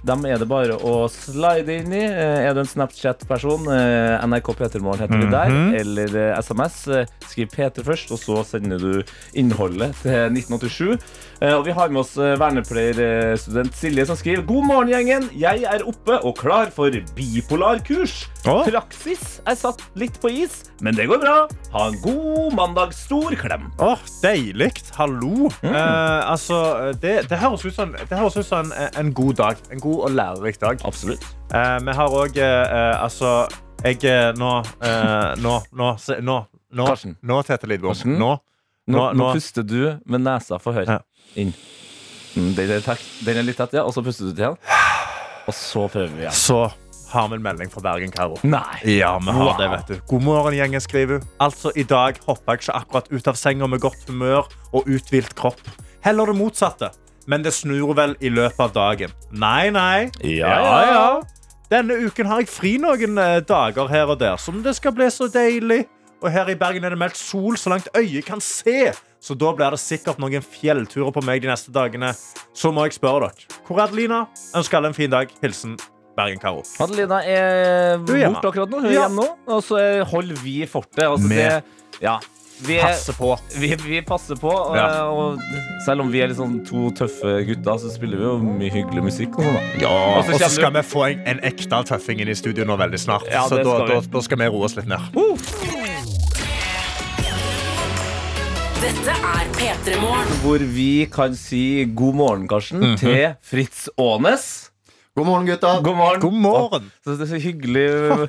[0.05, 2.05] dem er det bare å slide inn i.
[2.07, 7.05] Eh, Er du en Snapchat-person, eh, NRK P3morgen heter vi der, eller eh, SMS, eh,
[7.27, 9.03] skriv P3 først, og så sender du
[9.35, 10.97] innholdet til 1987.
[11.41, 15.30] Eh, Og vi har med oss eh, vernepleierstudent Silje som skriver God morgen, gjengen.
[15.39, 18.25] Jeg er oppe og klar for bipolarkurs.
[18.49, 18.58] Å.
[18.67, 21.38] Praksis er satt litt på is, men det går bra.
[21.75, 22.91] Ha en god mandag.
[22.97, 23.69] Stor klem.
[23.80, 24.71] Åh, Deilig.
[24.97, 25.47] Hallo.
[25.63, 25.73] Eh,
[26.34, 26.60] altså,
[26.99, 29.63] det, det høres ut som, det høres ut som en, en god dag.
[29.71, 30.84] En god og lærerik dag.
[30.88, 31.23] Absolutt.
[31.56, 33.30] Eh, vi har òg eh, Altså,
[33.82, 34.49] jeg eh, Nå
[34.86, 35.88] eh, Nå, nå,
[36.19, 36.38] nå,
[36.75, 37.95] nå, Tete Lidbom.
[38.19, 38.36] Nå.
[38.89, 40.99] Nå, Nå- puster du med nesa for høyt Ja.
[41.35, 41.53] Inn.
[42.35, 43.01] Mm, Den er, takk.
[43.25, 43.83] Den er litt tett, ja.
[43.83, 44.57] Og så puster du til igjen.
[45.49, 46.35] Og så prøver vi igjen.
[46.37, 46.59] Så
[47.09, 48.37] har vi en melding fra Bergen, Karo.
[48.45, 48.79] Nei.
[48.99, 49.57] Ja, vi har Wow.
[49.57, 49.95] det, vet du.
[50.11, 51.27] God morgen, gjengen, skriver hun.
[51.41, 55.33] Altså, i dag hoppa jeg ikke akkurat ut av senga med godt humør og uthvilt
[55.35, 55.59] kropp.
[56.05, 56.91] Heller det motsatte.
[57.29, 59.11] Men det snur vel i løpet av dagen.
[59.31, 60.09] Nei, nei.
[60.23, 60.77] Ja, ja.
[60.91, 61.21] ja.
[61.69, 65.09] Denne uken har jeg fri noen eh, dager her og der, som det skal bli
[65.13, 65.83] så deilig.
[66.21, 68.91] Og her i Bergen er det meldt sol så langt øyet kan se.
[69.19, 72.13] Så da blir det sikkert noen fjellturer på meg de neste dagene.
[72.55, 73.60] Så må jeg spørre dere.
[73.67, 74.21] Hvor er Adelina?
[74.55, 75.29] Ønsker alle en fin dag.
[75.43, 75.75] Hilsen
[76.17, 76.63] Bergen-Karo.
[76.84, 78.79] Adelina er er borte akkurat nå.
[78.82, 79.08] Hun er Ja.
[79.08, 79.29] hjemme nå.
[79.47, 81.03] Og så holder vi fortet.
[81.03, 81.38] Altså, Med.
[81.38, 82.17] det, ja.
[82.62, 83.38] Vi, er, passer på.
[83.62, 84.49] vi, vi passer på.
[84.51, 85.03] Og, Ja.
[85.12, 85.39] og
[85.86, 89.38] selv om vi er liksom to tøffe gutter, så spiller vi jo mye hyggelig musikk.
[89.39, 89.69] Og sånn.
[89.84, 92.75] Ja, Og så skal, skal vi få en, en ekte tøffing inn i studio nå
[92.79, 93.27] veldig snart.
[93.32, 95.88] Ja, så da, skal da, da skal vi roe oss litt ned.
[98.79, 100.29] Dette er P3 Morgen.
[100.43, 102.97] Hvor vi kan si god morgen, Karsten, Mhm.
[102.97, 104.69] til Fritz Aanes.
[105.15, 105.81] God morgen, gutta.
[105.83, 106.19] God morgen.
[106.21, 106.91] God morgen.
[107.03, 108.27] Så det så hyggelig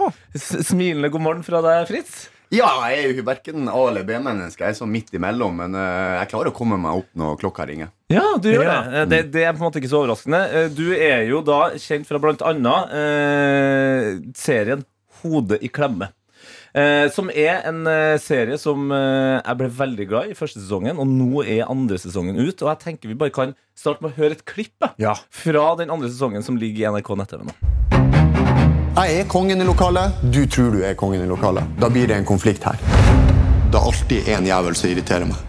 [0.67, 2.29] smilende god morgen fra deg, Fritz.
[2.51, 4.59] Ja, jeg er jo verken A- eller B-menneske.
[4.65, 5.55] Jeg er sånn midt imellom.
[5.57, 7.91] Men eh, jeg klarer å komme meg opp når klokka ringer.
[8.11, 8.83] Ja, du gjør Ja.
[8.83, 9.09] det.
[9.09, 9.33] Det.
[9.33, 10.41] Det er på en måte ikke så overraskende.
[10.53, 14.85] Eh, Du er jo da kjent fra blant annet eh, serien
[15.23, 16.09] Hode i klemme.
[16.75, 21.01] Eh, som er en eh, serie som eh, jeg ble veldig glad i første sesongen,
[21.03, 22.63] og nå er andre sesongen ut.
[22.63, 25.17] Og jeg tenker vi bare kan starte med å høre et klipp Ja.
[25.35, 27.57] fra den andre sesongen som ligger i NRK nett-TV nå.
[29.01, 30.15] Jeg er kongen i lokalet.
[30.31, 31.67] Du tror du er kongen i lokalet.
[31.81, 32.79] Da blir det en konflikt her.
[33.71, 35.47] Det er alltid en jævel som irriterer meg.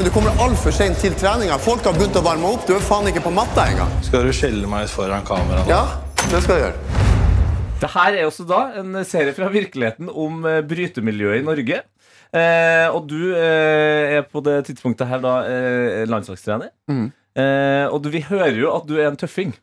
[0.00, 1.58] Du kommer altfor sent til treninga.
[1.60, 2.64] Folk har begynt å varme opp.
[2.66, 3.92] Du er faen ikke på matta engang.
[4.02, 5.60] Skal du skjelle meg ut foran kamera?
[5.62, 5.68] nå?
[5.70, 5.82] Ja,
[6.28, 6.98] det skal jeg gjøre.
[7.80, 11.78] Det her er også da en serie fra virkeligheten om eh, brytemiljøet i Norge.
[12.30, 16.70] Eh, og du eh, er på det tidspunktet her da eh, landslagstrener.
[16.90, 19.54] Eh, og du, vi hører jo at du er en tøffing.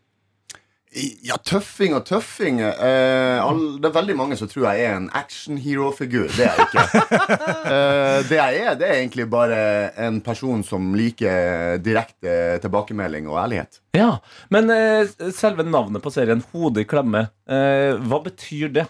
[0.95, 2.61] Ja, tøffing og tøffing.
[2.63, 6.29] Eh, all, det er veldig mange som tror jeg er en action-hero-figur.
[6.31, 6.85] Det er jeg ikke.
[7.73, 9.59] eh, det jeg er, det er egentlig bare
[10.07, 13.81] en person som liker direkte tilbakemelding og ærlighet.
[13.97, 14.17] Ja,
[14.53, 18.87] Men eh, selve navnet på serien, Hode i klemme, eh, hva betyr det?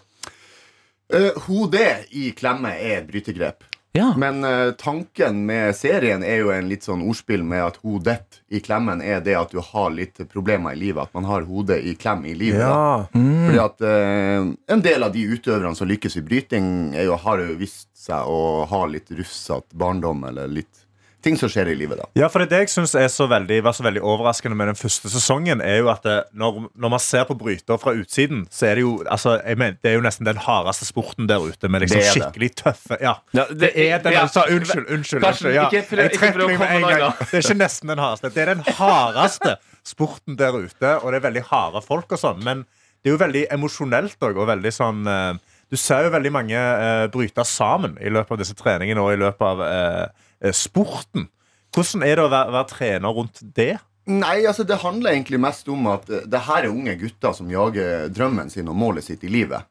[1.14, 3.64] Eh, Hodet i klemme er et brytegrep.
[3.98, 8.42] Ja, Men uh, tanken med serien er jo en litt sånn ordspill med at hodet
[8.48, 11.08] i klemmen er det at du har litt problemer i livet.
[11.08, 12.62] At man har hodet i klem i livet.
[12.64, 13.08] da.
[13.12, 17.42] Fordi at uh, En del av de utøverne som lykkes i bryting, er jo, har
[17.44, 20.87] jo vist seg å ha litt rufsete barndom eller litt
[21.24, 22.00] ting som skjer i livet.
[22.00, 25.10] da Ja, for det, det jeg er veldig, var så veldig overraskende med den første
[25.12, 28.80] sesongen, er jo at det, når, når man ser på bryter fra utsiden, så er
[28.80, 31.86] det jo altså, jeg mener, det er jo nesten den hardeste sporten der ute, med
[31.86, 32.16] liksom Det det.
[32.16, 34.26] skikkelig tøffe Ja, Ja, det, er den ja.
[34.28, 35.22] altså, Unnskyld, unnskyld.
[35.22, 35.68] Karsten, unnskyld ja.
[35.70, 37.22] ikke for, Jeg trekker meg med en gang.
[37.22, 38.34] Det er ikke nesten den hardeste.
[38.36, 42.44] Det er den hardeste sporten der ute, og det er veldig harde folk og sånn,
[42.46, 42.66] men
[43.02, 45.34] det er jo veldig emosjonelt òg, og veldig sånn eh,
[45.72, 49.20] Du ser jo veldig mange uh, bryte sammen i løpet av disse treningene og i
[49.20, 51.28] løpet av eh, eh, sporten.
[51.76, 53.74] Hvordan er det å være, være trener rundt det?
[54.08, 57.50] Nei, altså det handler egentlig mest om at eh, det her er unge gutter som
[57.52, 59.68] jager drømmen sin og målet sitt i livet.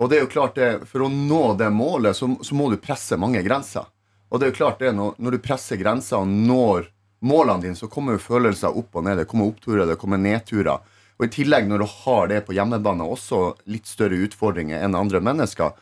[0.00, 2.78] Og det er jo klart det, For å nå det målet, så, så må du
[2.80, 3.88] presse mange grenser.
[4.30, 6.88] Og det er jo klart det, når, når du presser grenser og når
[7.26, 9.20] målene dine, så kommer jo følelser opp og ned.
[9.20, 10.80] Det kommer oppturer, det kommer nedturer.
[11.20, 15.20] Og i tillegg, når du har det på hjemmebane, også litt større utfordringer enn andre
[15.24, 15.74] mennesker,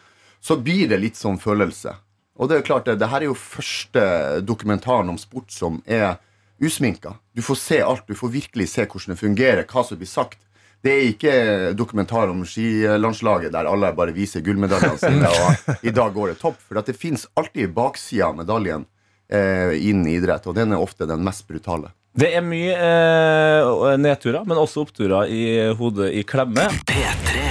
[0.43, 1.95] så blir det litt sånn følelse.
[2.39, 4.03] Og det er jo klart, det, det her er jo første
[4.47, 6.17] dokumentaren om sport som er
[6.63, 7.17] usminka.
[7.35, 8.07] Du får se alt.
[8.07, 10.39] Du får virkelig se hvordan det fungerer, hva som blir sagt.
[10.83, 11.33] Det er ikke
[11.75, 16.61] dokumentar om skilandslaget der alle bare viser gullmedaljene sine, og i dag går det topp.
[16.69, 18.87] For at det fins alltid baksida av medaljen
[19.27, 21.91] eh, innen idrett, og den er ofte den mest brutale.
[22.19, 25.45] Det er mye eh, nedturer, men også oppturer i
[25.79, 26.71] hodet i klemme.
[26.87, 27.48] P3 P3.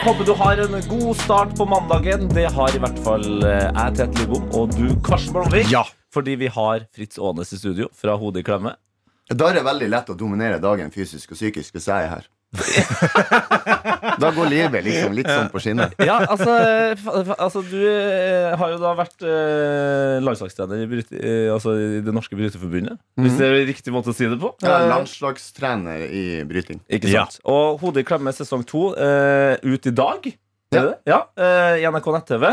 [0.00, 2.28] Håper du har en god start på mandagen.
[2.28, 5.68] Det har i hvert fall eh, jeg, Tete Lidbom, og du, Karsten Blomvik.
[5.68, 5.82] Ja.
[6.14, 8.72] fordi vi har Fritz Aanes i studio fra Hodet i klemme.
[9.28, 12.24] Da er det veldig lett å dominere dagen fysisk og psykisk hvis jeg er her.
[12.50, 15.92] Da går livet liksom litt sånn på skinner.
[16.08, 16.54] Ja, altså,
[17.36, 22.14] altså Du eh, har jo da vært eh, landslagstrener i, bryte, eh, altså, i det
[22.14, 22.98] norske bryteforbundet.
[23.20, 24.52] Hvis det er riktig måte å si det på.
[24.64, 26.82] Er Eh, landslagstrener i bryting.
[26.90, 27.26] Ikke Ja.
[27.28, 27.40] sant?
[27.46, 30.30] Og Hodet i klemme sesong to eh, ut i dag.
[30.74, 30.86] Ja.
[31.06, 32.46] ja eh, I NRK nett-TV.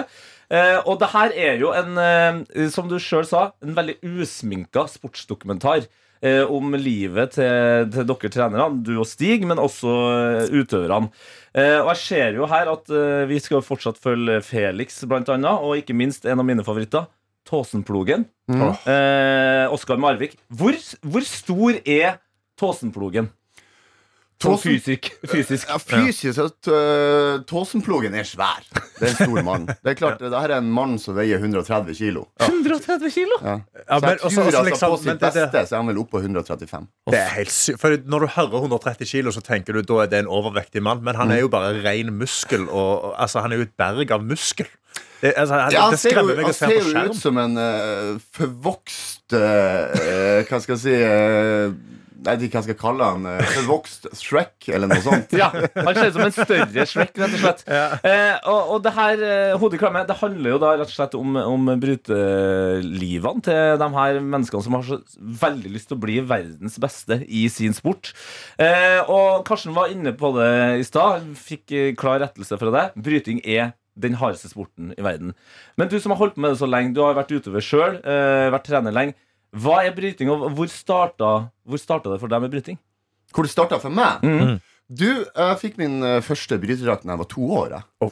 [0.47, 4.85] Eh, og det her er jo en, eh, som du sjøl sa, en veldig usminka
[4.93, 5.89] sportsdokumentar.
[6.25, 11.11] Eh, om livet til, til dere trenerne, du og Stig, men også eh, utøverne.
[11.53, 15.61] Eh, og jeg ser jo her at eh, vi skal fortsatt følge Felix, blant annet,
[15.61, 17.05] og ikke minst en av mine favoritter,
[17.47, 18.25] Tåsenplogen.
[18.51, 18.63] Mm.
[18.91, 20.35] Eh, Oskar Marvik.
[20.49, 20.75] Hvor,
[21.05, 22.17] hvor stor er
[22.59, 23.29] Tåsenplogen?
[24.37, 25.07] Tåsen- fysisk.
[25.25, 25.65] fysisk.
[25.69, 28.59] Ja, fysisk at uh, Tåsenplogen er svær.
[28.69, 29.65] Det er en stor mann.
[29.83, 32.27] Det er klart, det her er en mann som veier 130 kilo.
[32.45, 33.39] 130 kilo!
[33.41, 33.55] Ja.
[33.87, 36.21] Ja, Så jeg tror altså liksom- på sitt beste så er han vel oppe på
[36.21, 36.87] 135.
[37.09, 40.11] Det er helt sy For Når du hører 130 kilo, så tenker du da er
[40.13, 41.01] det en overvektig mann.
[41.03, 42.67] Men han er jo bare ren muskel.
[42.69, 44.69] Og, altså, han er jo et berg av muskel.
[45.21, 49.33] Det, altså, han, Ja, han ser jo, han ser jo ut som en uh, forvokst
[49.33, 51.73] uh, Hva skal jeg si eh,
[52.17, 53.25] Jeg vet ikke hva jeg skal kalle han.
[53.29, 55.35] eh, forvokst Shrek, eller noe sånt.
[55.41, 57.61] Ja, Han ser ut som en større Shrek, rett og slett.
[57.69, 60.95] Eh, og, og det her eh, Hodet i klemme, det handler jo da rett og
[60.95, 64.99] slett om, om brytelivene til de her menneskene som har så
[65.43, 68.13] veldig lyst til å bli verdens beste i sin sport.
[68.61, 70.51] Eh, og Karsten var inne på det
[70.81, 71.27] i stad.
[71.37, 72.97] Fikk eh, klar rettelse fra deg.
[73.07, 75.31] Bryting er den hardeste sporten i verden.
[75.77, 77.95] Men du som har holdt på med det så lenge, du har vært utøver sjøl,
[78.05, 79.17] eh, vært trener lenge.
[79.55, 81.31] Hva er bryting, og hvor starta,
[81.67, 82.79] hvor starta det for deg med bryting?
[83.33, 84.23] Hvor det starta for meg?
[84.23, 84.57] Mm.
[84.87, 87.75] Du, jeg fikk min eh, første brytedrakt da jeg var to år.
[87.75, 88.11] Jeg.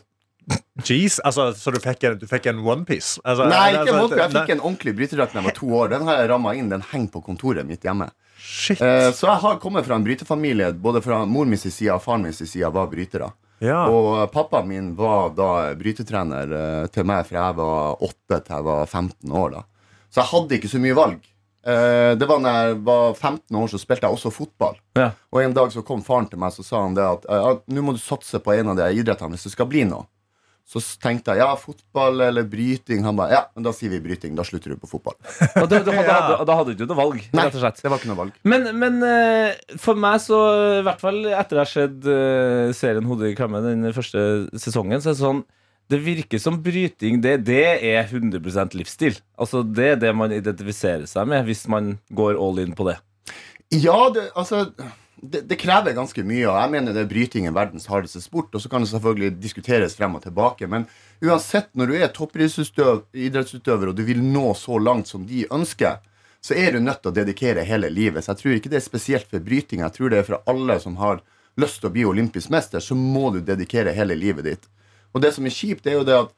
[0.86, 3.22] Jeez, altså, Så du fikk en, du fikk en onepiece?
[3.24, 4.20] Altså, Nei, ikke altså, en måte.
[4.20, 5.94] Jeg fikk en ordentlig brytedrakt da jeg var to år.
[5.94, 6.70] Den har jeg ramma inn.
[6.72, 8.10] Den henger på kontoret mitt hjemme.
[8.46, 8.84] Shit.
[8.84, 10.74] Eh, så jeg har kommet fra en brytefamilie.
[10.84, 13.32] Både fra mor min sin side og faren min sin side var brytere.
[13.64, 13.86] Ja.
[13.88, 18.68] Og eh, pappaen min var da brytetrener til meg fra jeg var åtte til jeg
[18.68, 19.56] var 15 år.
[19.56, 19.64] da
[20.16, 21.24] Så jeg hadde ikke så mye valg.
[21.66, 24.78] Eh, det var når jeg var 15 år, så spilte jeg også fotball.
[24.96, 25.10] Ja.
[25.34, 27.96] Og en dag så kom faren til meg Så sa han det at nå må
[27.96, 30.08] du satse på en av de idrettene hvis det skal bli noe.
[30.66, 33.04] Så tenkte jeg ja, fotball eller bryting.
[33.06, 34.34] Han bare ja, men da sier vi bryting.
[34.38, 35.18] Da slutter du på fotball.
[35.62, 37.84] Og da, da, da, da hadde du ikke noe valg, Nei, rett og slett.
[37.84, 38.40] det var ikke noe valg.
[38.48, 40.40] Men, men eh, for meg så,
[40.80, 44.24] i hvert fall etter jeg har sett eh, serien Hodet i klemme den første
[44.58, 45.46] sesongen, så er det sånn
[45.88, 49.20] Det virker som bryting, det, det er 100 livsstil.
[49.38, 52.98] Altså Det er det man identifiserer seg med hvis man går all in på det.
[53.70, 54.72] Ja, det, altså
[55.22, 58.54] det, det krever ganske mye, og jeg mener det er bryting er verdens hardeste sport.
[58.54, 60.88] Og så kan det selvfølgelig diskuteres frem og tilbake, men
[61.24, 66.02] uansett, når du er toppidrettsutøver og du vil nå så langt som de ønsker,
[66.46, 68.26] så er du nødt til å dedikere hele livet.
[68.26, 69.82] Så jeg tror ikke det er spesielt for bryting.
[69.82, 71.24] Jeg tror det er for alle som har
[71.58, 74.68] lyst til å bli olympisk mester, så må du dedikere hele livet ditt.
[75.16, 76.34] Og det som er kjipt, er jo det at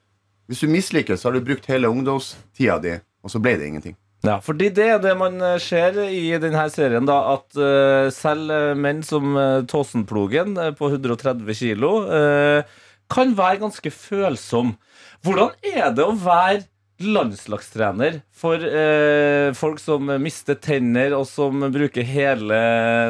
[0.47, 2.93] hvis du mislykkes, så har du brukt hele ungdomstida di,
[3.25, 3.97] og så ble det ingenting.
[4.25, 8.53] Ja, fordi det er det man eh, ser i denne serien, da, at eh, selv
[8.53, 9.37] eh, menn som
[9.69, 11.91] Tåsenplogen på 130 kilo
[13.07, 14.73] kan være ganske følsom.
[15.23, 16.65] Hvordan er det å være
[16.97, 18.63] landslagstrener for
[19.55, 22.57] folk som mister tenner, og som bruker hele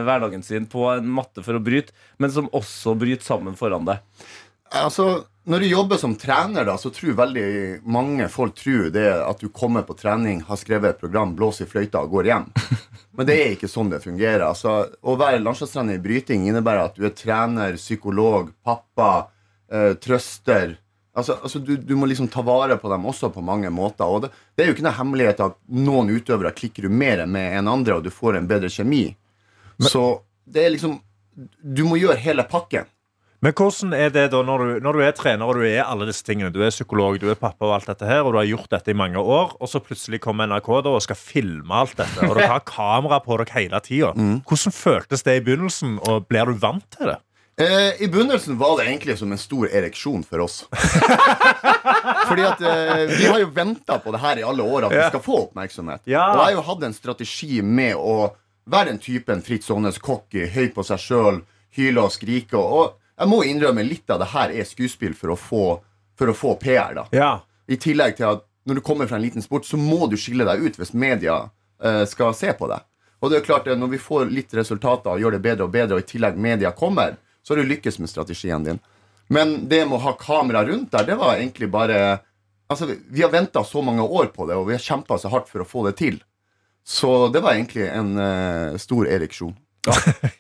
[0.06, 4.04] hverdagen sin på en matte for å bryte, men som også bryter sammen foran deg?
[4.76, 7.50] Altså, når du jobber som trener, da, så tror veldig
[7.88, 11.70] mange folk tror det at du kommer på trening, har skrevet et program, blåser i
[11.72, 12.50] fløyta og går hjem.
[13.16, 14.44] Men det er ikke sånn det fungerer.
[14.50, 19.30] Altså, å være landslagstrener i bryting innebærer at du er trener, psykolog, pappa,
[19.72, 20.76] eh, trøster.
[21.18, 24.04] Altså, altså du, du må liksom ta vare på dem også på mange måter.
[24.04, 27.56] Og det, det er jo ikke noe hemmelighet at noen utøvere klikker du mer med
[27.62, 29.08] enn andre, og du får en bedre kjemi.
[29.80, 30.04] Så
[30.44, 31.00] det er liksom
[31.38, 32.88] Du må gjøre hele pakken.
[33.46, 36.08] Men hvordan er det da når du, når du er trener og du er alle
[36.10, 36.50] disse tingene?
[36.54, 38.90] Du er psykolog, du er pappa og alt dette her, og du har gjort dette
[38.94, 42.34] i mange år, og så plutselig kommer NRK da og skal filme alt dette, og
[42.34, 44.10] dere har kamera på dere hele tida.
[44.18, 47.20] Hvordan føltes det i begynnelsen, og blir du vant til det?
[47.62, 50.60] Eh, I begynnelsen var det egentlig som en stor ereksjon for oss.
[52.30, 55.08] Fordi at eh, Vi har jo venta på det her i alle år, at vi
[55.08, 56.04] skal få oppmerksomhet.
[56.06, 56.28] Ja.
[56.34, 58.32] Og jeg har jo hatt en strategi med å
[58.70, 61.42] være den typen Fritz Aanes cocky, høy på seg sjøl,
[61.78, 62.62] hyle og skrike.
[62.62, 65.64] Og jeg må innrømme litt av det her er skuespill for å få,
[66.18, 66.94] for å få PR.
[66.98, 67.32] da Ja.
[67.68, 70.46] I tillegg til at når du kommer fra en liten sport, så må du skille
[70.46, 72.84] deg ut hvis media uh, skal se på deg.
[73.24, 75.74] Og det er klart at Når vi får litt resultater og gjør det bedre og
[75.74, 78.80] bedre, og i tillegg media kommer, så har du lykkes med strategien din.
[79.28, 82.24] Men det med å ha kamera rundt der, det var egentlig bare
[82.68, 85.30] Altså, vi, vi har venta så mange år på det, og vi har kjempa så
[85.32, 86.18] hardt for å få det til.
[86.84, 89.54] Så det var egentlig en uh, stor ereksjon.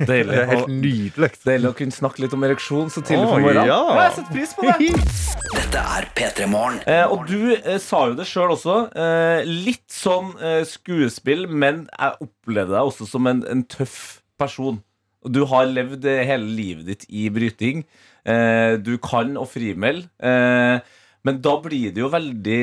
[0.07, 0.31] Deilig.
[0.33, 1.29] Det er helt nydelig.
[1.45, 3.69] deilig å kunne snakke litt om ereksjon så tidlig på morgenen.
[3.69, 3.77] ja.
[3.87, 4.91] Ja, jeg setter pris på det.
[5.57, 6.79] Dette er P3 Morgen.
[6.89, 8.77] Eh, og du eh, sa jo det sjøl også.
[8.97, 13.97] Eh, litt sånn eh, skuespill, men jeg opplevde deg også som en, en tøff
[14.39, 14.81] person.
[15.25, 17.83] Og Du har levd eh, hele livet ditt i bryting.
[18.27, 20.07] Eh, du kan å frimelde.
[20.19, 20.79] Eh,
[21.27, 22.59] men da blir det jo veldig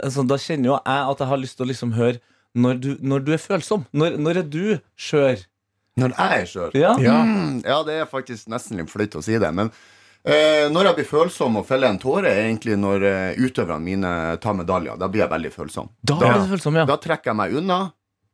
[0.00, 2.18] altså, Da kjenner jo jeg at jeg har lyst til å liksom høre
[2.58, 3.84] når du, når du er følsom.
[3.94, 4.62] Når, når er du
[4.98, 5.44] skjør?
[5.98, 6.74] Når jeg er skjør?
[6.78, 6.94] Ja.
[7.02, 7.16] Ja.
[7.26, 9.50] Mm, ja, det er faktisk nesten litt flaut å si det.
[9.54, 9.70] Men
[10.22, 14.12] eh, når jeg blir følsom og feller en tåre, er egentlig når eh, utøverne mine
[14.42, 14.98] tar medaljer.
[15.00, 15.90] Da blir jeg veldig følsom.
[16.06, 16.86] Da er du følsom, ja.
[16.88, 17.80] Da trekker jeg meg unna,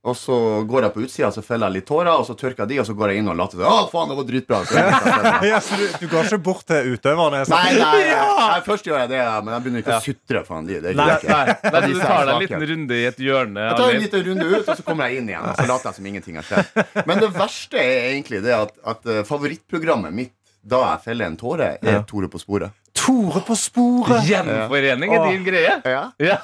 [0.05, 0.37] og så
[0.69, 2.87] går jeg på utsida så feller jeg litt tårer, og så tørker jeg de, og
[2.89, 4.59] så går jeg inn og later som Å, faen, det var dritbra.
[5.49, 7.41] Ja, så du, du går ikke bort til utøverne?
[7.41, 10.45] og Nei, sier, nei, nei, først gjør jeg det, men jeg begynner ikke å sutre
[10.45, 10.79] Faen, de.
[10.85, 13.67] Det Nei, Nei, nei, du tar deg en liten runde i et hjørne.
[13.71, 15.49] Jeg tar en liten runde ut, og så kommer jeg inn igjen.
[15.49, 17.03] Og så later jeg som ingenting har skjedd.
[17.09, 21.41] Men det verste er egentlig det at, at eh, favorittprogrammet mitt da jeg feller en
[21.41, 22.05] tåre, er Ja.
[22.09, 22.73] Tore på sporet.
[23.05, 24.25] Tore på sporet!
[24.25, 25.75] Gjenforening er din greie.
[25.85, 26.05] Ja.
[26.17, 26.39] Ja.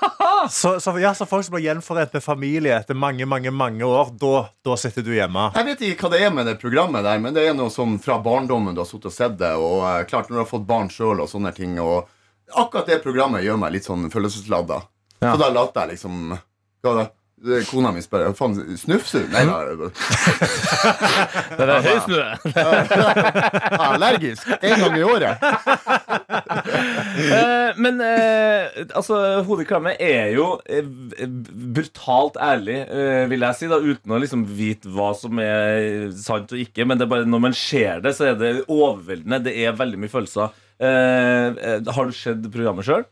[0.51, 4.13] Så, så, ja, så folk som blir gjenforent med familie etter mange mange, mange år,
[4.21, 5.51] da, da sitter du hjemme.
[5.57, 7.99] Jeg vet ikke hva det er med det programmet der, men det er noe som
[8.03, 10.69] fra barndommen du har sittet og sett det, og uh, klart når du har fått
[10.69, 12.09] barn sjøl og sånne ting, og
[12.57, 14.83] akkurat det programmet gjør meg litt sånn følelsesladda.
[15.21, 15.33] Ja.
[15.33, 16.37] Så da later jeg liksom
[16.81, 17.09] hva da?
[17.41, 19.31] Det- Kona mi spør «Hva faen, snufser du?
[19.33, 19.57] Nei da.
[21.57, 22.25] Det er snø.
[22.45, 24.51] Jeg er allergisk.
[24.61, 25.47] En gang i året.
[27.21, 29.21] Eh, men eh, altså,
[29.65, 29.69] i
[30.01, 30.85] er jo eh,
[31.77, 32.79] brutalt ærlig,
[33.33, 36.85] vil jeg si, da, uten å liksom vite hva som er sant og ikke.
[36.89, 39.41] Men det bare når man ser det, så er det overveldende.
[39.49, 40.53] Det er veldig mye følelser.
[40.81, 43.05] Har du sett programmet sjøl?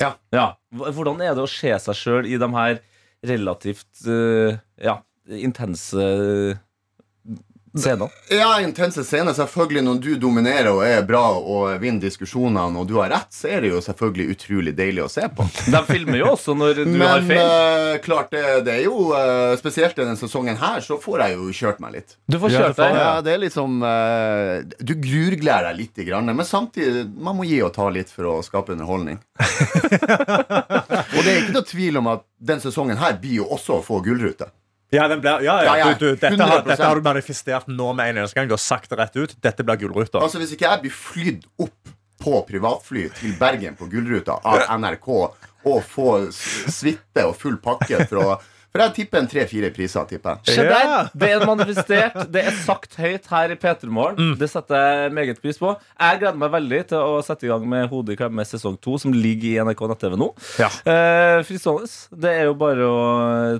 [0.00, 0.12] Ja.
[0.34, 0.50] ja.
[0.74, 2.82] Hvordan er det å se seg sjøl i de her
[3.22, 6.60] relativt eh, ja, intense
[7.80, 8.08] scenene?
[8.32, 9.34] Ja, intense scener.
[9.36, 13.50] Selvfølgelig Når du dominerer og er bra og vinner diskusjonene, og du har rett, så
[13.56, 15.46] er det jo selvfølgelig utrolig deilig å se på.
[15.72, 17.42] De filmer jo også når du har Men feil.
[17.42, 21.48] eh, klart det, det er jo uh, Spesielt denne sesongen her, så får jeg jo
[21.60, 22.16] kjørt meg litt.
[22.26, 22.98] Du får kjørt deg.
[23.00, 27.60] Ja, det er liksom uh, Du grurgleder deg litt, grann, men samtidig man må gi
[27.64, 29.18] og ta litt for å skape underholdning.
[29.40, 33.84] og det er ikke noe tvil om at den sesongen her blir jo også å
[33.84, 34.50] få gullrute.
[34.94, 35.88] Ja, den blir, ja, ja.
[35.98, 38.46] Du, du, dette, har, dette har du manifestert nå med en eneste gang.
[38.50, 39.34] Du har sagt det rett ut.
[39.42, 40.20] Dette blir gullruta.
[40.22, 45.08] Altså Hvis ikke jeg blir flydd opp på privatfly til Bergen på Gullruta av NRK
[45.66, 48.36] og få s- suite og full pakke for å
[48.76, 50.04] For jeg tipper en tre-fire priser.
[50.08, 52.16] tipper jeg Se der, Det er manifestert.
[52.32, 54.34] Det er sagt høyt her i P3 Morgen.
[54.38, 55.70] Det setter jeg meget pris på.
[55.98, 58.98] Jeg gleder meg veldig til å sette i gang med Hodet i klemme sesong to,
[59.00, 60.28] som ligger i NRK nett-TV nå.
[60.60, 60.68] Ja.
[60.92, 61.88] Eh, Fristående.
[62.20, 63.00] Det er jo bare å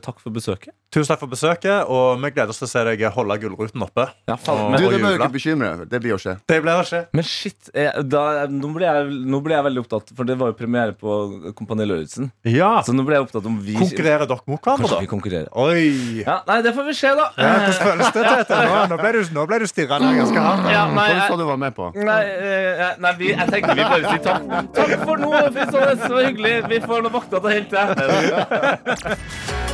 [0.04, 0.74] takke for besøket.
[0.96, 4.06] Tusen takk for besøket, og vi gleder oss til å se deg holde gullruten oppe.
[4.30, 5.88] Ja, faen, Og- Du, Det bør du ikke bekymre deg.
[5.90, 6.32] Det blir å skje.
[6.48, 7.00] Det blir å skje.
[7.12, 10.46] men shit, jeg, da, nå, ble jeg, nå ble jeg veldig opptatt, for det var
[10.48, 12.30] jo premiere på Kompani Lauritzen.
[12.48, 12.80] Ja.
[12.80, 15.12] Så nå ble jeg opptatt om vi Konkurrerer dere mot hverandre, Kanskje vi da?
[15.12, 15.48] konkurrerer.
[15.52, 16.24] Oi.
[16.24, 17.28] Ja, nei, det får vi se, da.
[17.37, 18.56] Ja, hvordan føles det, Tete?
[18.64, 20.70] Nå, nå ble du, nå ble du stirra ned ganske hardt.
[20.72, 21.92] Ja, nei, Hva jeg- du var med på?
[21.94, 24.72] Nei, eh, nei vi, jeg tenker vi bare sier takk.
[24.72, 25.94] Takk for nå, Fristående.
[26.00, 26.68] Det var hyggelig.
[26.72, 29.65] Vi får nå vakta til helt hente.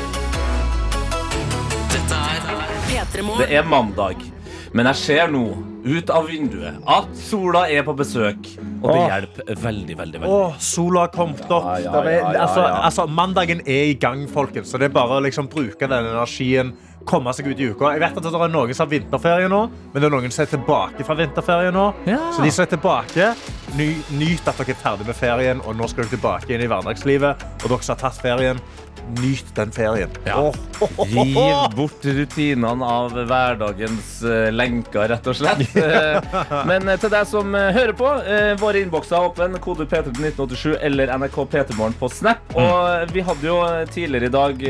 [3.23, 4.23] Det er mandag,
[4.73, 5.45] men jeg ser nå
[5.83, 8.53] ut av vinduet at sola er på besøk.
[8.83, 9.09] Og det Åh.
[9.11, 10.21] hjelper veldig, veldig.
[10.23, 11.67] veldig Åh, sola har kommet opp.
[11.67, 14.71] Ja, ja, ja, ja, altså, altså, mandagen er i gang, folkens.
[14.71, 16.75] Så det er bare å liksom, bruke den energien.
[17.07, 17.91] Komme seg ut i uka.
[17.97, 20.45] Jeg vet at det er noen som har vinterferie nå, men det er noen som
[20.45, 21.89] er tilbake fra vinterferie nå.
[22.07, 22.21] Ja.
[22.31, 23.33] Så de som er tilbake,
[23.75, 26.71] ny, nyt at dere er ferdig med ferien, og nå skal dere tilbake inn i
[26.71, 27.43] hverdagslivet.
[27.65, 28.63] Og dere som har tatt ferien,
[29.21, 30.11] nyt den ferien.
[30.25, 30.39] Ja.
[30.39, 31.07] Oh, oh, oh.
[31.07, 35.63] Riv bort rutinene av hverdagens eh, lenker, rett og slett.
[35.83, 38.09] Eh, Men eh, til deg som hører på,
[38.61, 39.61] våre innbokser er åpne.
[39.63, 42.55] Kode P3 til 1987 eller NRK P3morgen på Snap.
[42.55, 43.57] Og eh, vi hadde jo
[43.93, 44.63] tidligere i dag,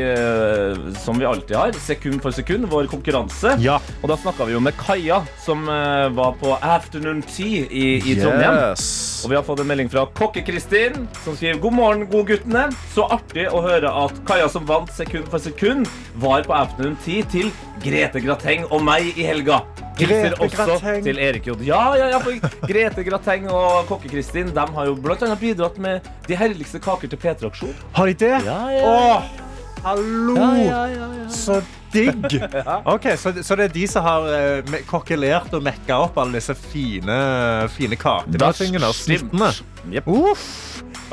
[1.03, 3.55] som vi alltid har, sekund for sekund, vår konkurranse.
[3.63, 3.77] Ja.
[4.01, 8.59] Og da snakka vi jo med Kaja, som var på Afternoon Tea i, i Trondheim.
[8.73, 8.87] Yes.
[9.23, 12.65] Og vi har fått en melding fra Kokke-Kristin, som skriver God morgen, godguttene.
[12.95, 17.25] Så artig å høre at Kaja som vant sekund for sekund, var på Afternoon Tea
[17.27, 17.49] til
[17.83, 19.59] Grete Grateng og meg i helga.
[19.99, 21.57] Hilser også til Erik J.
[21.67, 26.07] Ja, ja, ja, for Grete Grateng og Kokke-Kristin De har jo blant annet bidratt med
[26.25, 27.75] de herligste kaker til P3-aksjon.
[27.93, 28.33] Har de det?
[28.47, 28.89] Ja, ja.
[28.89, 29.29] Åh,
[29.83, 30.37] hallo!
[30.39, 31.27] Ja, ja, ja, ja.
[31.29, 31.59] Så
[31.93, 32.39] digg!
[32.93, 36.55] Ok, så, så det er de som har eh, kokkelert og mekka opp alle disse
[36.57, 37.17] fine,
[37.73, 38.49] fine kakene
[38.89, 39.51] og snittene?
[39.93, 40.07] Jep.
[40.09, 40.47] Uff.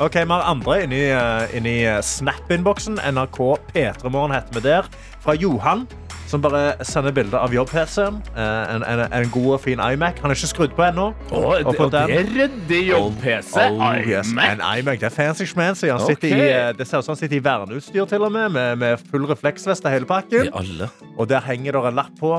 [0.01, 2.97] Ok, Vi har andre inni, eh, inni Snap-innboksen.
[3.13, 3.39] NRK
[3.71, 4.89] P3morgen heter vi der.
[5.21, 5.85] Fra Johan,
[6.31, 8.21] som bare sender bilde av jobb-PC-en.
[8.35, 10.21] Eh, En, en, en god og fin iMac.
[10.23, 11.09] Han er ikke skrudd på ennå.
[11.31, 13.57] Og det, og det er ryddig jobb-PC.
[13.67, 14.31] Oh, yes.
[14.31, 14.55] iMac.
[14.55, 15.89] En iMac, det er fancy schmancy.
[15.91, 16.47] Han sitter okay.
[16.47, 19.03] i, eh, det ser ut som han sitter i verneutstyr til og med, med, med
[19.11, 20.49] full refleksvest av hele pakken.
[20.55, 20.89] Alle.
[21.17, 22.33] Og der henger det en lapp på.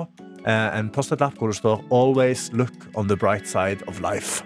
[0.46, 4.42] eh, En post-it-lapp hvor det står 'Always look on the bright side of life'.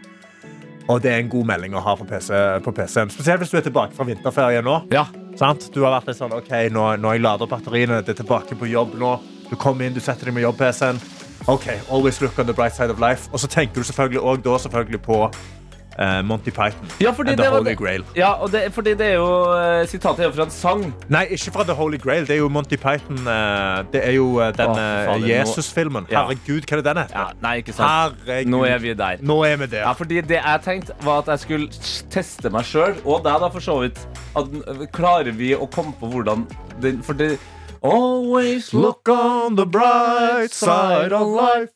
[0.88, 2.28] Og det er en god melding å ha på PC
[2.62, 3.10] på PC-en.
[3.10, 4.82] Spesielt hvis du er tilbake fra vinterferie nå.
[4.92, 5.04] Ja.
[5.36, 5.70] Sant?
[5.74, 8.68] Du har vært litt sånn OK, nå, nå jeg lader batteriene, det er tilbake på
[8.70, 9.16] jobb nå.
[9.50, 11.00] Du kommer inn, du setter deg med jobb-PC-en.
[11.46, 13.28] OK, always look on the bright side of life.
[13.32, 16.88] Og så tenker du selvfølgelig òg da selvfølgelig på uh, Monty Python.
[17.00, 18.04] Ja, and The Holy det- Grail.
[18.16, 20.94] Ja, og det, fordi det er jo uh, Sitatet er jo fra en sang.
[21.08, 22.26] Nei, ikke fra The Holy Grail.
[22.26, 23.18] Det er jo Monty Python.
[23.18, 26.06] Uh, det er jo uh, den Jesus-filmen.
[26.10, 27.18] Herregud, hva er det den heter?
[27.18, 28.18] Ja, nei, ikke sant.
[28.26, 28.50] Herregud.
[28.50, 29.16] Nå er vi der.
[29.20, 29.84] Nå er vi der.
[29.86, 31.68] Ja, fordi det jeg tenkte var at jeg skulle
[32.10, 34.02] teste meg sjøl, og deg da for så vidt.
[34.36, 34.50] At,
[34.92, 36.48] klarer vi å komme på hvordan
[36.82, 37.36] den For det
[37.82, 41.72] Always look on the bright side of life.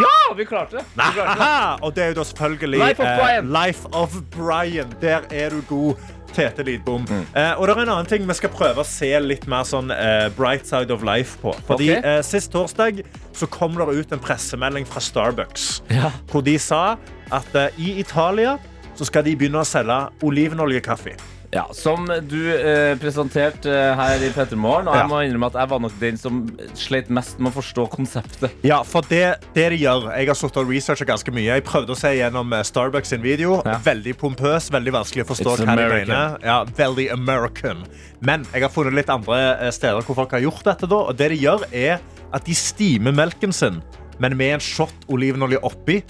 [0.00, 0.84] Ja, vi klarte det!
[0.94, 1.84] Vi klarte det.
[1.84, 3.52] Og det er jo da selvfølgelig Life of eh, Brian.
[3.66, 4.94] Life of Brian.
[5.00, 5.94] Der er du god.
[6.32, 7.04] Tete Lidbom.
[7.10, 7.26] Mm.
[7.36, 9.92] Eh, og det er en annen ting vi skal prøve å se litt mer sånn
[9.92, 11.52] eh, bright side of life på.
[11.68, 12.14] Fordi okay.
[12.14, 13.02] eh, Sist torsdag
[13.36, 15.82] så kom det ut en pressemelding fra Starbucks.
[15.92, 16.08] Ja.
[16.32, 16.96] Hvor de sa
[17.28, 18.56] at eh, i Italia
[18.96, 21.18] så skal de begynne å selge olivenolje-kaffe.
[21.52, 25.58] Ja, Som du eh, presenterte eh, her i P3 Morgen, og jeg må innrømme at
[25.60, 26.38] jeg var nok den som
[26.80, 28.54] slet mest med å forstå konseptet.
[28.64, 31.50] Ja, for det, det de gjør Jeg har suttet og researchet ganske mye.
[31.50, 33.58] Jeg prøvde å se gjennom eh, Starbucks sin video.
[33.68, 33.76] Ja.
[33.84, 36.38] Veldig pompøs, veldig vanskelig å forstå It's hva de mener.
[36.40, 37.84] Ja, veldig American.
[38.24, 40.88] Men jeg har funnet litt andre eh, steder hvor folk har gjort dette.
[40.88, 41.02] Da.
[41.12, 42.00] Og det de gjør, er
[42.32, 43.82] at de stimer melken sin,
[44.24, 46.00] men med en shot olivenolje oppi.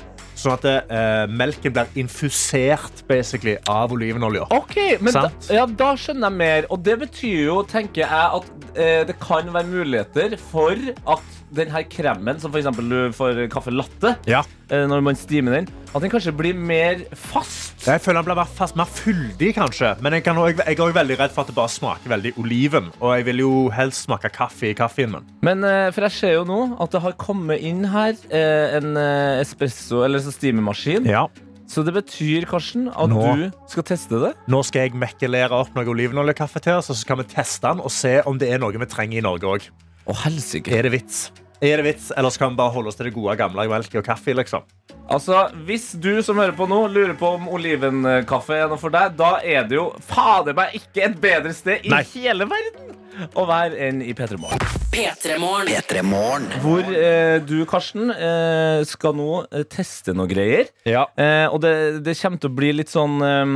[0.43, 4.49] Sånn at eh, melken blir infusert basically, av olivenolja.
[4.55, 6.67] Ok, men da, ja, da skjønner jeg mer.
[6.75, 10.75] Og det betyr jo, tenker jeg, at eh, det kan være muligheter for
[11.15, 12.69] at den her kremen, som f.eks.
[12.81, 14.41] du får kaffe latte, Ja.
[14.71, 17.85] eh, når man stimer den, at den kanskje blir mer fast.
[17.87, 19.93] Jeg føler den blir mer, fast, mer fyldig, kanskje.
[20.03, 22.33] Men jeg, kan også, jeg er også veldig redd for at det bare smaker veldig
[22.41, 22.91] oliven.
[23.01, 25.31] Og jeg vil jo helst smake kaffe i kaffen min.
[25.45, 28.97] Men eh, for jeg ser jo nå at det har kommet inn her eh, en
[29.43, 31.07] espresso, eller så steamermaskin.
[31.11, 31.27] Ja.
[31.73, 33.23] Så det betyr, Karsten, at Nå.
[33.39, 34.35] du skal teste det.
[34.53, 37.81] Nå skal jeg mekkelere opp noe olivenoljekaffe til oss, og så skal vi teste den
[37.81, 39.71] og se om det er noe vi trenger i Norge òg.
[40.03, 41.31] Er det vits?
[41.63, 44.03] Er det vits, eller skal vi bare holde oss til det gode gamle melk og
[44.07, 44.35] kaffe?
[44.35, 44.65] liksom?
[45.13, 49.15] Altså, Hvis du som hører på nå lurer på om olivenkaffe er noe for deg,
[49.19, 52.03] da er det jo fader meg ikke et bedre sted i Nei.
[52.17, 52.99] hele verden
[53.39, 54.63] å være enn i P3 Morgen.
[54.93, 55.69] P3 Morgen.
[55.69, 56.49] P3 Morgen.
[56.65, 60.71] Hvor eh, du, Karsten, eh, skal nå eh, teste noe greier.
[60.89, 61.05] Ja.
[61.15, 61.75] Eh, og det,
[62.07, 63.55] det kommer til å bli litt sånn eh,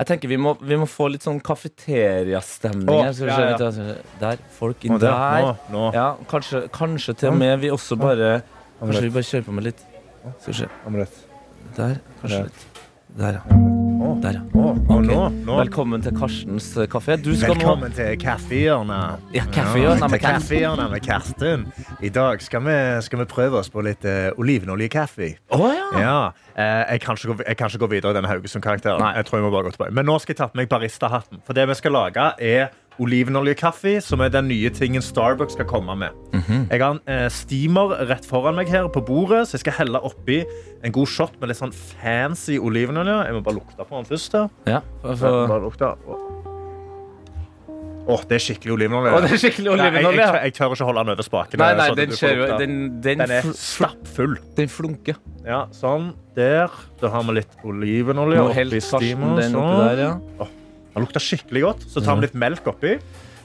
[0.00, 2.88] Jeg tenker vi må, vi må få litt sånn kafeteriastemning.
[2.90, 3.12] Å, her.
[3.14, 3.70] Skal vi ja, se, ja.
[3.76, 4.16] skal.
[4.22, 4.42] Der.
[4.56, 5.12] Folk inn der.
[5.12, 5.46] der.
[5.46, 5.84] Nå, nå.
[5.96, 8.34] Ja, kanskje, kanskje til og med vi også bare
[8.80, 9.86] Kanskje vi bare kjører på med litt
[10.42, 10.72] Skal vi se.
[11.78, 11.96] Der.
[12.24, 12.50] Kanskje Der.
[12.50, 12.84] litt.
[13.20, 13.91] Der, ja.
[14.02, 14.42] Der, ja.
[14.52, 15.56] Nå, nå.
[15.60, 17.14] Velkommen til Karstens eh, kafé.
[17.22, 19.22] Velkommen til Kaffehjørnet.
[19.36, 20.58] Ja, kaffehjørnet med kaffe
[20.90, 21.68] med Karsten.
[22.02, 22.74] I dag skal vi,
[23.06, 25.28] skal vi prøve oss på litt uh, olivenoljekaffe.
[25.54, 25.86] Oh, ja.
[26.02, 26.16] Ja.
[26.56, 29.06] Eh, jeg, kan ikke gå, jeg kan ikke gå videre i denne Haugesund-karakteren.
[29.20, 29.94] Jeg tror jeg må bare gå tilbake.
[29.94, 31.44] Men nå skal jeg ta på meg baristahatten.
[31.46, 35.94] For det vi skal lage, er olivenoljekaffe, som er den nye tingen Starbucks skal komme
[35.96, 36.10] med.
[36.32, 36.66] Mhm.
[36.70, 40.00] Jeg har en eh, steamer rett foran meg her på bordet, så jeg skal helle
[40.04, 40.42] oppi
[40.84, 43.24] en god shot med litt sånn fancy olivenolje.
[43.26, 44.32] Jeg må bare lukte på den først.
[44.32, 44.48] her.
[44.66, 44.80] ja.
[45.02, 45.94] for- Bare lukte.
[48.02, 49.12] Åh, det er skikkelig olivenolje.
[49.14, 50.22] Oh, det er skikkelig Nei, jeg, olivenolje.
[50.26, 51.60] jeg, jeg tør ikke holde den over spaken.
[51.62, 52.08] Nei, nei, sånn den.
[52.58, 52.72] Den,
[53.04, 54.34] den, Den er stappfull.
[54.56, 55.20] den flunker.
[55.46, 56.08] Ja, sånn.
[56.34, 56.66] Der.
[57.00, 59.36] Da har vi litt olivenolje Nå oppi helt steamer.
[59.38, 59.62] den Sånn.
[59.62, 60.48] oppi der, ja.
[60.94, 61.86] Den lukter skikkelig godt.
[61.88, 62.98] Så tar vi litt melk oppi.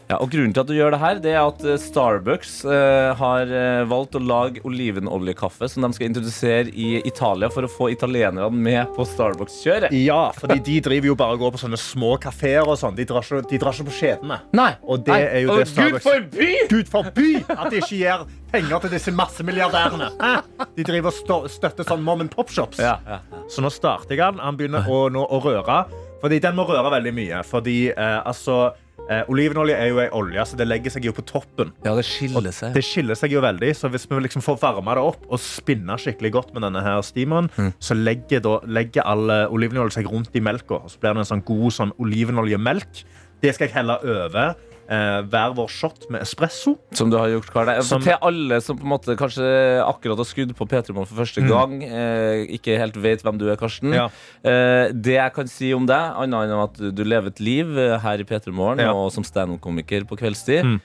[0.07, 3.09] Ja, og Grunnen til at du gjør det her, det er at eh, Starbucks eh,
[3.19, 7.89] har eh, valgt å lage olivenoljekaffe som de skal introdusere i Italia for å få
[7.91, 9.91] italienerne med på Starbucks-kjøret.
[9.99, 12.95] Ja, fordi de driver jo bare og går på sånne små kafeer og sånn.
[12.95, 14.39] De drar ikke, de drar ikke på skjedene.
[14.55, 14.69] Nei.
[14.87, 16.49] Og det er jo det Starbucks- Gud forby!
[16.71, 17.27] Gud forby
[17.57, 18.23] at de ikke gir
[18.55, 20.11] penger til disse massemilliardærene.
[20.23, 20.33] Hæ?
[20.79, 22.79] De driver og stå- støtter sånn mom and pop-shops.
[22.79, 23.19] Ja, ja.
[23.51, 24.39] Så nå starter jeg den.
[24.39, 25.83] Han begynner å, nå, å røre.
[26.21, 27.39] Fordi den må røre veldig mye.
[27.45, 28.71] Fordi eh, altså
[29.09, 31.73] eh, Olivenolje er jo ei olje, så det legger seg jo på toppen.
[31.85, 32.73] ja, det skiller seg.
[32.75, 35.97] Det skiller seg jo veldig, så hvis vi liksom får varme det opp og spinna
[36.01, 40.35] skikkelig godt med denne her steameren, så legger, da, legger all eh, olivenolje seg rundt
[40.37, 43.03] i melka, så blir det en sånn god sånn olivenoljemelk.
[43.43, 44.55] Det skal jeg helle over
[44.87, 46.77] hver vår shot med espresso.
[46.95, 47.69] Som du har gjort, Karl.
[47.69, 49.47] Eh, Som- Til alle som på en måte kanskje
[49.83, 53.49] akkurat har skudd på P3 Morgen for første gang, eh, ikke helt vet hvem du
[53.51, 53.91] er, Karsten.
[53.93, 54.05] Ja.
[54.43, 57.97] Eh, det jeg kan si om deg, annet enn at du lever et liv eh,
[57.99, 58.93] her i P3 Morgen Ja.
[58.93, 60.81] og som standup-komiker på kveldstid, Mm.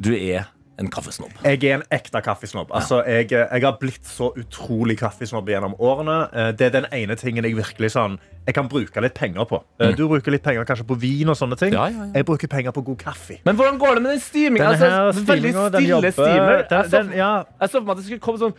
[0.00, 0.46] du er
[0.80, 1.30] en kaffesnobb.
[1.44, 2.70] Jeg er en ekte kaffesnobb.
[2.74, 6.16] Altså, jeg, jeg har blitt så utrolig kaffesnobb gjennom årene.
[6.32, 9.60] Eh, Det er den ene tingen jeg virkelig sånn, jeg kan bruke litt penger på.
[9.80, 11.74] Eh, Du bruker litt penger kanskje på vin og sånne ting.
[11.74, 11.78] Mm.
[11.78, 12.12] Ja, ja, ja.
[12.14, 13.38] Jeg bruker penger på god kaffe.
[13.44, 14.72] Men hvordan går det med den stiminga?
[14.72, 17.12] Altså, veldig stille jobber Jeg så den,
[17.70, 18.54] for meg at det skulle komme sånn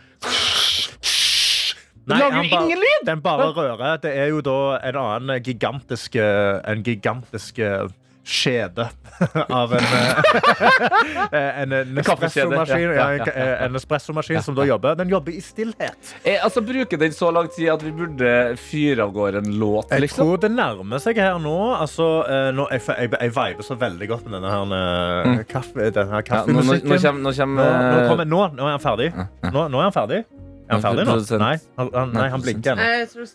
[2.06, 3.04] Nei, lager bare- ingen lyd!
[3.06, 3.96] Den bare rører.
[4.00, 7.86] Det er jo da en annen gigantisk eh, En gigantisk eh,
[8.24, 8.88] skjede
[9.52, 14.94] av en eh, En, en kaffekjede, espressomaskin ja, en, en espressomaskin som da jobber.
[14.98, 16.14] Den jobber i stillhet.
[16.24, 19.90] Jeg, altså, Bruker den så lang tid at vi burde fyre av gårde en låt,
[19.92, 20.24] Jeg liksom?
[20.24, 21.56] tror det nærmer seg her nå.
[21.76, 25.90] Altså, eh, nå jeg, jeg, jeg viber så veldig godt med denne her, eh, kaffe,
[25.94, 26.96] denne her kaffemusikken.
[26.96, 29.12] Ja, nå, nå, nå kommer, nå Nå, kommer nå, eh, nå, nå er han ferdig.
[29.52, 30.24] Nå, nå er han ferdig.
[30.64, 31.18] Er han ferdig nå?
[31.42, 32.90] Nei, han, han, nei, han blinker ennå.
[33.02, 33.30] Jeg tror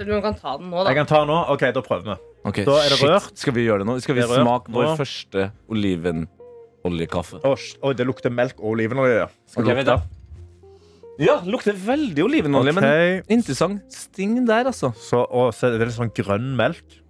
[0.00, 0.88] den du kan ta den nå, da.
[0.90, 1.38] Jeg kan ta nå.
[1.54, 2.29] OK, da prøver vi.
[2.44, 3.08] Ok, Da er det shit.
[3.08, 3.36] rørt.
[3.38, 3.98] Skal vi gjøre det nå?
[4.04, 7.42] Skal vi smake vår første olivenoljekaffe?
[7.44, 9.28] Å, det lukter melk og olivenolje.
[9.50, 10.00] Skal okay, det lukte?
[10.00, 10.16] da.
[11.20, 14.94] Ja, lukter veldig olivenolje, men interessant sting der, altså.
[14.96, 17.00] så, og så er det litt sånn grønn melk.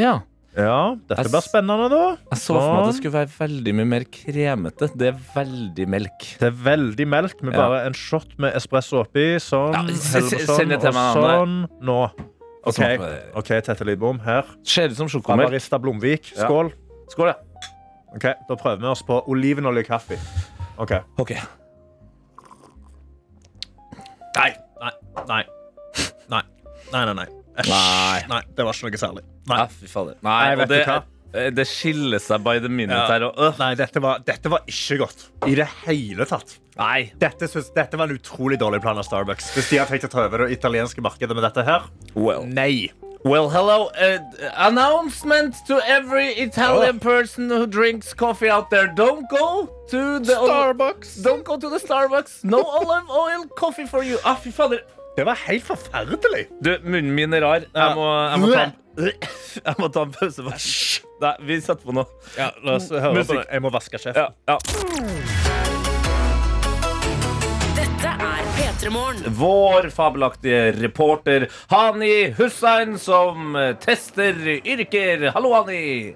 [0.00, 0.22] Ja.
[0.58, 2.16] Ja, dette blir spennende, da.
[2.32, 2.96] Jeg så for meg at det Sånn.
[2.98, 4.88] skulle være veldig mye mer kremete.
[4.98, 6.24] Det er veldig melk.
[6.40, 7.60] Det er veldig melk med Ja.
[7.60, 9.26] bare en shot med espresso oppi.
[9.38, 9.76] Sånn.
[9.76, 11.68] Ja, send det til og meg, Sånn.
[11.84, 12.00] Nå.
[12.66, 13.00] OK, Smak
[13.38, 14.18] ok, Tette Lidbom.
[14.24, 14.48] Her.
[14.66, 15.48] Ser ut som sjokomelk.
[15.50, 16.32] Barista Blomvik.
[16.36, 16.44] Ja.
[16.46, 16.72] Skål.
[17.12, 17.36] Skål, ja.
[18.14, 20.18] Ok, Da prøver vi oss på olivenolje-kaffe.
[20.78, 20.92] Ok.
[21.18, 21.30] Ok.
[24.38, 24.50] Nei.
[24.80, 24.92] Nei.
[25.28, 25.42] Nei.
[26.30, 26.42] Nei.
[26.92, 27.26] Nei, nei, nei.
[27.58, 27.70] Æsj.
[27.70, 28.20] Nei.
[28.30, 29.24] Nei, det var ikke noe særlig.
[29.48, 30.18] Nei, Nei, fy fader.
[30.22, 30.98] Nei, Nei, vet det, du hva?
[31.34, 33.06] Eh, det skiller seg by the minute Ja.
[33.10, 33.26] her.
[33.28, 33.58] Og, øh.
[33.58, 35.26] nei dette, var, dette var ikke godt.
[35.46, 36.58] I det hele tatt.
[36.78, 37.10] Nei.
[37.18, 39.52] Dette, synes, dette var en utrolig dårlig plan av Starbucks.
[39.56, 41.88] Hvis de har tenkt å ta over det italienske markedet med dette her.
[42.14, 42.46] Well.
[42.46, 42.90] Nei.
[43.24, 43.90] Well, hello.
[43.98, 44.20] Uh,
[44.54, 48.86] announcement to every Italian person who drinks coffee out there.
[48.86, 51.20] Don't go to the Starbucks.
[51.24, 52.44] Don't go to the Starbucks.
[52.44, 54.18] No olive oil coffee for you.
[54.24, 54.78] Ah, fy fader.
[55.16, 56.46] Det var helt forferdelig.
[56.62, 57.66] Du, munnen min er rar.
[57.74, 59.12] Jeg må, jeg må, ta, en,
[59.66, 61.07] jeg må ta en pause først.
[61.20, 62.06] Nei, vi setter på noe.
[62.38, 63.46] Ja, la oss høre på det.
[63.50, 64.22] Jeg må vaske kjeften.
[64.22, 64.58] Ja, ja.
[67.78, 69.24] Dette er P3 Morgen.
[69.38, 75.28] Vår fabelaktige reporter Hani Hussein som tester yrker.
[75.34, 76.14] Hallo, Hani.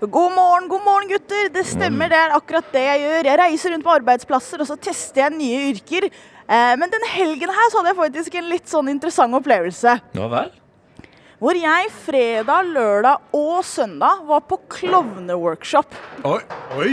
[0.00, 1.48] God morgen, god morgen, gutter.
[1.52, 3.28] Det stemmer, det er akkurat det jeg gjør.
[3.32, 6.06] Jeg reiser rundt på arbeidsplasser, og så tester jeg nye yrker.
[6.48, 9.98] Eh, Men den helgen her så hadde jeg faktisk en litt sånn interessant opplevelse.
[10.16, 10.52] Ja vel?
[11.38, 15.92] Hvor jeg fredag, lørdag og søndag var på klovneworkshop.
[16.26, 16.40] Oi.
[16.74, 16.88] Oi.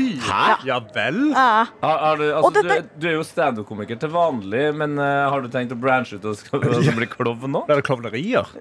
[0.68, 1.32] Ja vel?
[1.34, 1.64] Ja.
[1.82, 5.41] Har, har du, altså, dette- er- du er jo standup-komiker til vanlig, men uh, har
[5.41, 7.64] du tenkt å branche ut og, skal, og bli klovn nå?
[7.66, 8.54] Blir det klovnerier?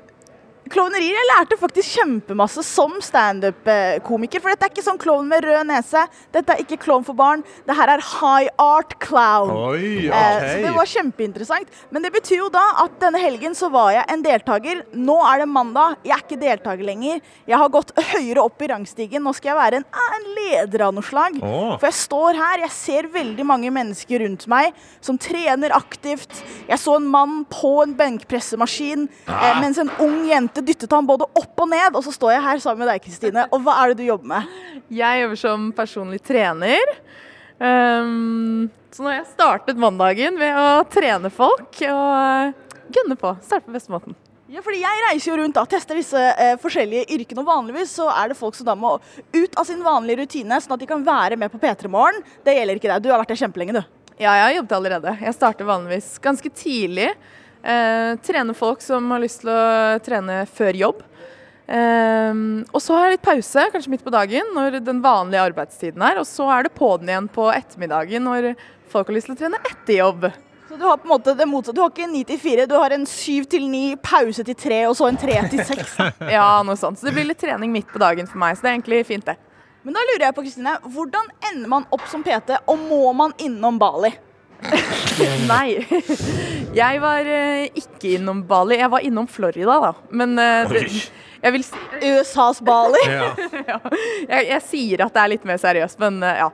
[0.72, 1.12] Klovnerier.
[1.18, 4.40] Jeg lærte faktisk kjempemasse som standup-komiker.
[4.40, 6.04] For dette er ikke sånn klovn med rød nese.
[6.32, 7.42] Dette er ikke klovn for barn.
[7.68, 9.50] Det her er high art clown.
[9.74, 11.68] Oi, Eh, Så det var kjempeinteressant.
[11.90, 14.82] Men det betyr jo da at denne helgen så var jeg en deltaker.
[14.94, 15.96] Nå er det mandag.
[16.04, 17.20] Jeg er ikke deltaker lenger.
[17.46, 19.22] Jeg har gått høyere opp i rangstigen.
[19.22, 21.38] Nå skal jeg være en, eh, en leder av noe slag.
[21.42, 21.76] Oh.
[21.78, 26.42] For jeg står her, jeg ser veldig mange mennesker rundt meg som trener aktivt.
[26.68, 31.26] Jeg så en mann på en benkpressemaskin eh, mens en ung jente dyttet han både
[31.26, 31.96] opp og ned.
[31.98, 33.46] Og så står jeg her sammen med deg, Kristine.
[33.50, 34.52] Og hva er det du jobber med?
[34.94, 36.94] Jeg jobber som personlig trener.
[37.58, 43.32] Um, så nå har jeg startet mandagen ved å trene folk og gunne gønne på.
[43.42, 44.16] Starte på beste måten.
[44.54, 47.42] Ja, fordi Jeg reiser jo rundt og tester disse eh, forskjellige yrkene.
[47.42, 48.92] og Vanligvis så er det folk som da må
[49.34, 52.20] ut av sin vanlige rutine, sånn at de kan være med på P3 Morgen.
[52.44, 53.02] Det gjelder ikke deg.
[53.02, 53.82] Du har vært der kjempelenge, du.
[54.14, 55.16] Ja, jeg har jobbet allerede.
[55.26, 57.08] Jeg starter vanligvis ganske tidlig.
[57.64, 61.02] Eh, trener folk som har lyst til å trene før jobb.
[61.64, 66.04] Eh, og så har jeg litt pause, kanskje midt på dagen, når den vanlige arbeidstiden
[66.04, 66.20] er.
[66.20, 68.50] Og så er det på'n igjen på ettermiddagen når
[68.92, 70.28] folk har lyst til å trene etter jobb.
[70.68, 71.76] Så Du har på en måte det motsatte.
[71.76, 74.78] Du har ikke 9 til 4, du har en 7 til 9, pause til 3
[74.90, 75.96] og så en 3 til 6.
[76.36, 76.98] Ja, noe sånt.
[76.98, 79.24] Så det blir litt trening midt på dagen for meg, så det er egentlig fint,
[79.24, 79.36] det.
[79.84, 83.36] Men da lurer jeg på, Kristine, hvordan ender man opp som PT, og må man
[83.38, 84.14] innom Bali?
[85.52, 85.68] Nei.
[86.74, 88.78] Jeg var eh, ikke innom Bali.
[88.80, 89.92] Jeg var innom Florida, da.
[90.14, 90.84] Men eh, det,
[91.44, 93.02] jeg vil si USAs Bali?
[93.10, 93.28] ja.
[94.30, 96.48] jeg, jeg sier at det er litt mer seriøst, men eh, ja.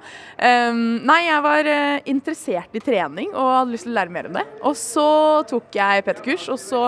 [0.50, 4.30] Em, nei, jeg var eh, interessert i trening og hadde lyst til å lære mer
[4.30, 4.46] om det.
[4.66, 5.08] Og så
[5.50, 6.86] tok jeg PT-kurs, og så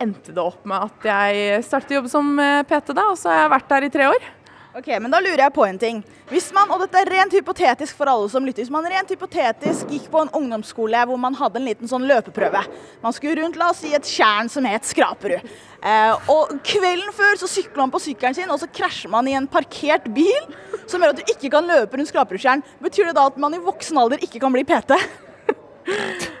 [0.00, 3.32] endte det opp med at jeg startet å jobbe som eh, PT, da, og så
[3.32, 4.30] har jeg vært der i tre år.
[4.70, 5.96] Ok, men da lurer jeg på en ting.
[6.30, 9.90] Hvis man, og dette er rent hypotetisk for alle som lytter, hvis man rent hypotetisk
[9.90, 12.62] gikk på en ungdomsskole hvor man hadde en liten sånn løpeprøve.
[13.02, 15.48] Man skulle rundt, la oss si, et tjern som het Skraperud.
[15.82, 19.34] Eh, og kvelden før så sykler man på sykkelen sin, og så krasjer man i
[19.34, 20.54] en parkert bil
[20.84, 22.62] som gjør at du ikke kan løpe rundt Skraperudtjern.
[22.84, 24.94] Betyr det da at man i voksen alder ikke kan bli PT?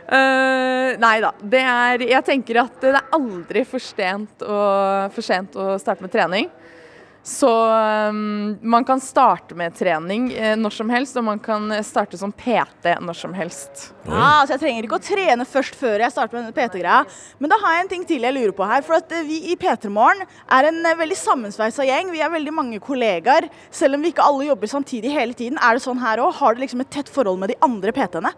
[0.06, 1.34] Uh, nei da.
[1.42, 4.62] Det er Jeg tenker at det er aldri for sent å,
[5.10, 6.46] for sent å starte med trening.
[7.22, 7.50] Så
[8.08, 12.32] um, man kan starte med trening eh, når som helst, og man kan starte som
[12.32, 13.90] PT når som helst.
[14.08, 17.02] Ah, så jeg trenger ikke å trene først før jeg starter med PT-greia.
[17.38, 18.84] Men da har jeg en ting til jeg lurer på her.
[18.86, 22.12] For at eh, vi i P3 Morgen er en eh, veldig sammensveisa gjeng.
[22.14, 23.50] Vi er veldig mange kollegaer.
[23.68, 25.60] Selv om vi ikke alle jobber samtidig hele tiden.
[25.60, 26.32] Er det sånn her òg?
[26.40, 28.32] Har du liksom et tett forhold med de andre PT-ene?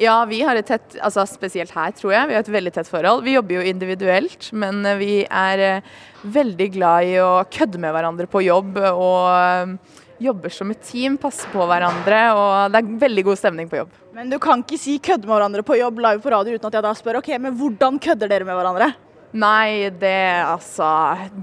[0.00, 2.90] Ja, vi har et tett, altså spesielt her tror jeg, vi har et veldig tett
[2.90, 3.22] forhold.
[3.26, 5.92] Vi jobber jo individuelt, men eh, vi er eh,
[6.34, 8.80] veldig glad i å kødde med hverandre på jobb.
[8.90, 13.70] Og eh, jobber som et team, passer på hverandre, og det er veldig god stemning
[13.70, 13.94] på jobb.
[14.14, 16.78] Men du kan ikke si kødde med hverandre på jobb live på radio uten at
[16.78, 18.92] jeg da spør ok, men hvordan kødder dere med hverandre?
[19.34, 20.14] Nei, det
[20.46, 20.86] altså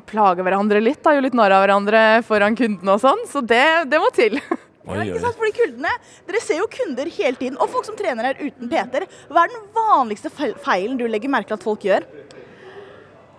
[0.07, 1.11] Plager hverandre litt, da.
[1.11, 3.25] Gjør litt narr av hverandre foran kundene og sånn.
[3.27, 4.39] Så det, det må til.
[4.81, 5.37] Ja, ikke sant?
[5.37, 5.93] Fordi kundene,
[6.27, 9.05] Dere ser jo kunder hele tiden, og folk som trener her uten PT-er.
[9.29, 12.07] Hva er den vanligste feilen du legger merke til at folk gjør?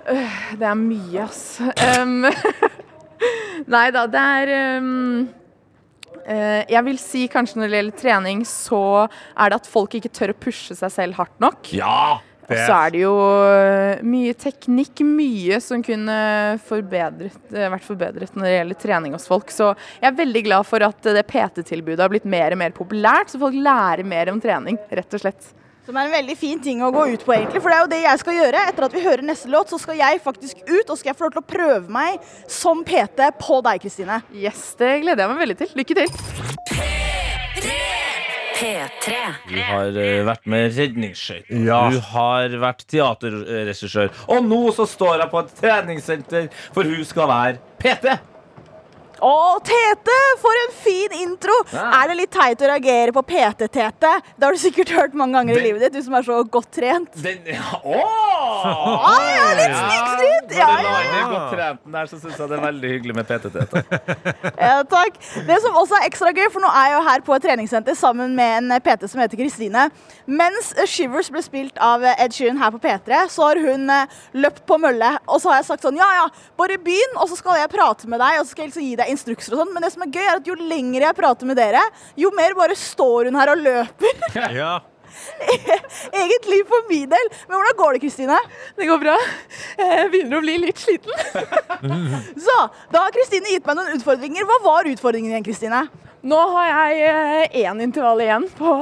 [0.03, 1.61] Det er mye, ass.
[1.99, 2.27] Um,
[3.75, 5.29] nei da, det er um,
[6.27, 10.11] uh, Jeg vil si kanskje når det gjelder trening, så er det at folk ikke
[10.15, 11.71] tør å pushe seg selv hardt nok.
[11.77, 12.21] Ja!
[12.49, 16.19] Og så er det jo øh, mye teknikk, mye som kunne
[16.67, 19.53] forbedret, øh, vært forbedret når det gjelder trening hos folk.
[19.55, 19.73] Så
[20.03, 23.41] jeg er veldig glad for at det PT-tilbudet har blitt mer og mer populært, så
[23.43, 25.53] folk lærer mer om trening, rett og slett.
[25.87, 27.63] Som er en veldig fin ting å gå ut på, egentlig.
[27.63, 28.67] For det er jo det jeg skal gjøre.
[28.71, 31.27] Etter at vi hører neste låt, så skal jeg faktisk ut, og skal jeg få
[31.27, 34.21] lov til å prøve meg som PT på deg, Kristine.
[34.31, 35.75] Yes, det gleder jeg meg veldig til.
[35.83, 36.15] Lykke til.
[36.71, 38.02] P3.
[39.49, 41.63] Du har eh, vært med redningsskøyter.
[41.67, 41.81] Ja.
[41.93, 44.13] Du har vært teaterregissør.
[44.33, 48.19] Og nå så står jeg på et treningssenter, for hun skal være PT.
[49.23, 50.15] Å, Tete!
[50.43, 51.55] For en fin intro!
[51.71, 51.85] Ja.
[52.01, 54.11] Er det litt teit å reagere på PT-Tete?
[54.35, 56.73] Det har du sikkert hørt mange ganger i livet ditt, du som er så godt
[56.75, 57.13] trent.
[57.23, 58.31] Den ja, Åh!
[59.13, 60.55] Ah, ja, litt snikskryt!
[60.59, 60.95] Ja, ja.
[61.21, 63.85] en godt trent den der, så syns jeg det er veldig hyggelig med PT-tete.
[64.63, 65.17] Ja, takk.
[65.47, 67.97] Det som også er ekstra gøy, for nå er jeg jo her på et treningssenter
[67.99, 69.87] sammen med en PT som heter Kristine.
[70.27, 74.65] Mens Shivers ble spilt av Ed Sheeran her på P3, så har hun eh, løpt
[74.69, 75.15] på mølle.
[75.29, 76.27] Og så har jeg sagt sånn, ja ja,
[76.59, 78.99] bare begynn, og så skal jeg prate med deg, og så skal jeg liksom gi
[79.03, 79.75] deg instrukser og sånn.
[79.75, 81.83] Men det som er gøy, er at jo lenger jeg prater med dere,
[82.19, 84.25] jo mer bare står hun her og løper.
[84.63, 84.81] Ja.
[86.23, 87.27] Eget liv for min del.
[87.49, 88.39] Men hvordan går det, Kristine?
[88.79, 89.17] Det går bra.
[89.79, 91.13] Jeg begynner å bli litt sliten.
[92.47, 92.57] Så,
[92.93, 94.47] da har Kristine gitt meg noen utfordringer.
[94.49, 95.85] Hva var utfordringen igjen, Kristine?
[96.23, 98.73] Nå har jeg én intervall igjen på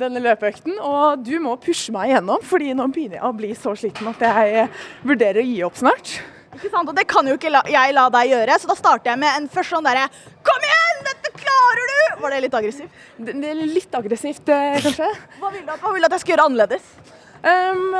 [0.00, 3.74] denne løpeøkten, og du må pushe meg igjennom, fordi nå begynner jeg å bli så
[3.78, 4.68] sliten at jeg
[5.02, 6.20] vurderer å gi opp snart.
[6.56, 6.88] Ikke sant?
[6.90, 9.36] Og det kan jo ikke la, jeg la deg gjøre, så da starter jeg med
[9.38, 10.08] en først sånn derre
[10.46, 12.00] Kom igjen, dette klarer du!
[12.24, 12.98] Var det litt aggressivt?
[13.16, 15.08] Det, det er litt aggressivt, eh, kanskje.
[15.40, 16.92] Hva vil du, at- vil du at jeg skal gjøre annerledes?
[17.40, 17.94] Um,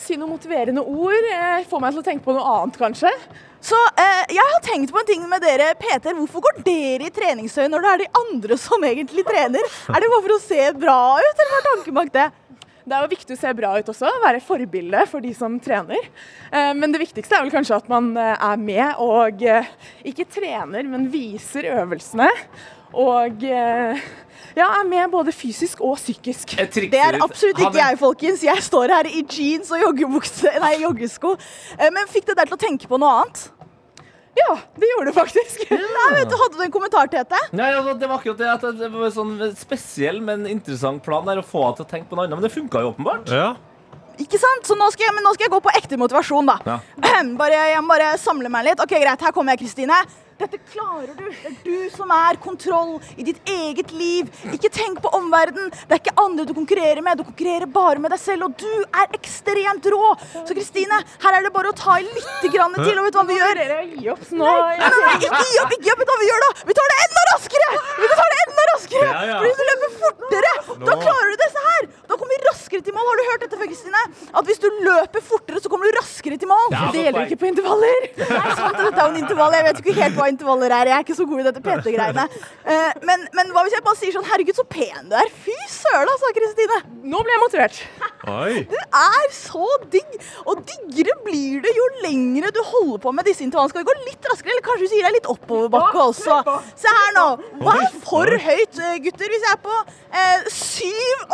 [0.00, 1.26] si noen motiverende ord.
[1.68, 3.10] Få meg til å tenke på noe annet, kanskje.
[3.60, 6.14] Så eh, jeg har tenkt på en ting med dere PT-er.
[6.16, 9.66] Hvorfor går dere i treningstøy når det er de andre som egentlig trener?
[9.92, 12.28] Er det bare for å se bra ut, eller hva er tanken bak det?
[12.90, 16.08] Det er jo viktig å se bra ut også, være forbilde for de som trener.
[16.50, 19.68] Eh, Men det viktigste er vel kanskje at man eh, er med og eh,
[20.10, 22.26] ikke trener, men viser øvelsene.
[22.98, 26.56] Og ja, er med både fysisk og psykisk.
[26.90, 28.42] Det er absolutt ikke jeg, folkens.
[28.42, 31.36] Jeg står her i jeans og joggebukse, nei, joggesko.
[31.78, 33.44] Eh, Men fikk det deg til å tenke på noe annet?
[34.38, 35.64] Ja, det gjorde det faktisk.
[35.96, 37.40] Nei, vet du, Hadde du en kommentar til dette?
[37.56, 41.26] Nei, altså, det var akkurat det at det var en sånn spesiell, men interessant plan
[41.26, 42.38] der å få henne til å tenke på noe annet.
[42.38, 43.32] Men det funka jo åpenbart.
[43.34, 43.50] Ja.
[44.20, 44.66] Ikke sant?
[44.68, 46.58] Så nå skal jeg, men nå skal jeg gå på ekte motivasjon, da.
[46.68, 46.78] Ja.
[47.40, 48.82] Bare, jeg må bare samle meg litt.
[48.84, 49.96] Ok, Greit, her kommer jeg, Kristine.
[50.40, 51.26] Dette klarer du.
[51.30, 54.30] Det er du som er kontroll i ditt eget liv.
[54.54, 55.68] Ikke tenk på omverdenen.
[55.84, 57.20] Det er ikke andre du konkurrerer med.
[57.20, 60.14] Du konkurrerer bare med deg selv, og du er ekstremt rå.
[60.48, 63.20] Så Kristine, her er det bare å ta i litt grann til, og vet du
[63.20, 63.62] hva vi gjør?
[64.00, 64.48] Gi opp nå.
[64.48, 66.00] Nei, ikke gi opp, ikke gi opp.
[66.00, 66.50] Vet du hva vi gjør da?
[66.70, 67.70] Vi tar det enda raskere!
[68.00, 69.10] Vi tar det enda raskere!
[69.10, 69.38] Ja, ja.
[69.44, 70.52] Hvis du løper fortere,
[70.86, 71.88] da klarer du dette her.
[72.10, 73.08] Da kommer vi raskere til mål.
[73.10, 74.02] Har du hørt dette før, Kristine?
[74.40, 76.66] At hvis du løper fortere, så kommer du raskere til mål.
[76.72, 76.88] Ja.
[76.94, 78.08] Det gjelder ikke på intervaller.
[78.20, 79.56] Nei, sant, dette er jo en intervall.
[79.58, 80.90] Jeg vet ikke helt hva intervaller her.
[80.92, 82.24] Jeg er ikke så god i dette PT-greiene.
[82.64, 85.30] Eh, men, men hva hvis jeg bare sier sånn Herregud, så pen du er.
[85.44, 86.80] Fy søren, altså, Kristine.
[87.10, 87.80] Nå ble jeg motivert.
[88.30, 88.62] Oi.
[88.70, 90.16] Du er så digg!
[90.50, 93.72] Og diggere blir det jo lengre du holder på med disse intervallene.
[93.72, 96.40] Skal vi gå litt raskere, eller kanskje du sier er litt oppoverbakke også?
[96.78, 97.26] Se her nå.
[97.64, 99.30] Hva er for høyt, eh, gutter?
[99.32, 100.90] Hvis jeg er på eh, 7,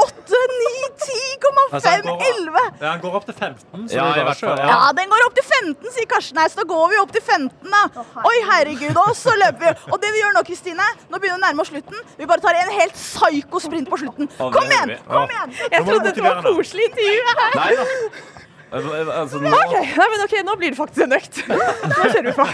[0.07, 0.71] 8, 9,
[1.03, 3.89] 10,5, Altså, han går- 11 Ja, han går opp til 15.
[3.91, 4.67] Så Ja, det går å kjøre.
[4.71, 7.23] Ja, den går opp til 15, sier Karsten her, så da går vi opp til
[7.27, 8.05] 15, da.
[8.23, 9.73] Oi, herregud, og så løper vi.
[9.93, 11.99] Og det vi gjør nå, Kristine, nå begynner vi å nærme oss slutten.
[12.21, 14.31] Vi bare tar en helt psyko-sprint på slutten.
[14.39, 15.55] Kom igjen, kom igjen!
[15.75, 17.61] Jeg trodde det var koselig intervju her.
[17.61, 17.91] Nei da.
[18.77, 21.39] Altså, nå, Ok, nei, men ok, Nå blir det faktisk en økt.
[21.47, 22.47] Nå kjører vi på.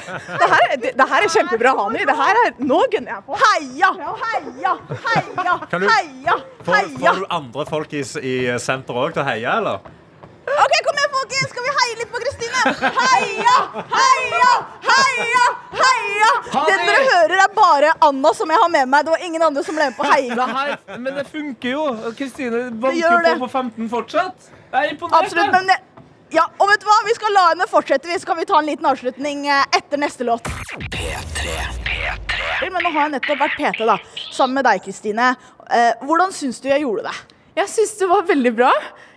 [0.42, 2.02] Det her, er- det, det her er kjempebra, Hani.
[2.10, 3.38] Det her er, nå gunner jeg på.
[3.42, 4.74] Heia, heia,
[5.08, 5.88] heia, Heia!
[5.88, 6.36] heia,
[6.68, 9.80] Får, får du andre folk i, i senter òg til å heie, eller?
[10.46, 11.50] OK, kom igjen, folkens.
[11.52, 12.62] Skal vi heie litt på Kristine?
[12.96, 13.54] Heia,
[13.92, 14.50] heia,
[14.88, 15.44] heia,
[15.82, 16.32] heia.
[16.52, 19.06] Det dere hører, er bare Anna som jeg har med meg.
[19.06, 20.48] Det var ingen andre som ble med på heiinga.
[20.96, 21.86] men det funker jo.
[22.18, 24.52] Kristine banker på på 15 fortsatt.
[24.72, 25.18] Jeg er imponert.
[25.22, 25.78] Absolutt, men det,
[26.32, 26.98] ja, og vet du hva?
[27.04, 28.08] Vi skal la henne fortsette.
[28.08, 30.48] Vi skal vi ta en liten avslutning eh, etter neste låt.
[32.62, 33.98] Men nå har jeg nettopp vært PT da,
[34.32, 35.34] sammen med deg, Kristine.
[35.68, 37.16] Eh, hvordan syns du jeg gjorde det?
[37.58, 38.70] Jeg syns det var veldig bra.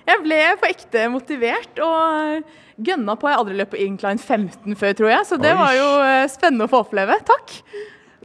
[0.06, 2.46] Jeg ble på ekte motivert og
[2.86, 3.30] gønna på.
[3.30, 5.60] Jeg har aldri løpt på incline 15 før, tror jeg, så det Oi.
[5.62, 7.18] var jo eh, spennende å få oppleve.
[7.26, 7.56] Takk.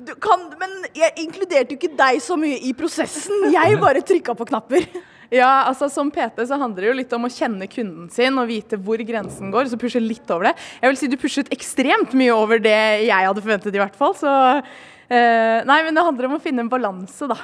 [0.01, 3.49] Du kan, men jeg inkluderte jo ikke deg så mye i prosessen.
[3.53, 4.87] Jeg bare trykka på knapper.
[5.31, 8.49] Ja, altså Som PT så handler det jo litt om å kjenne kunden sin og
[8.51, 9.68] vite hvor grensen går.
[9.70, 10.55] Så pushe litt over det.
[10.83, 14.16] Jeg vil si du pushet ekstremt mye over det jeg hadde forventet, i hvert fall.
[14.18, 17.39] Så eh, Nei, men det handler om å finne en balanse, da.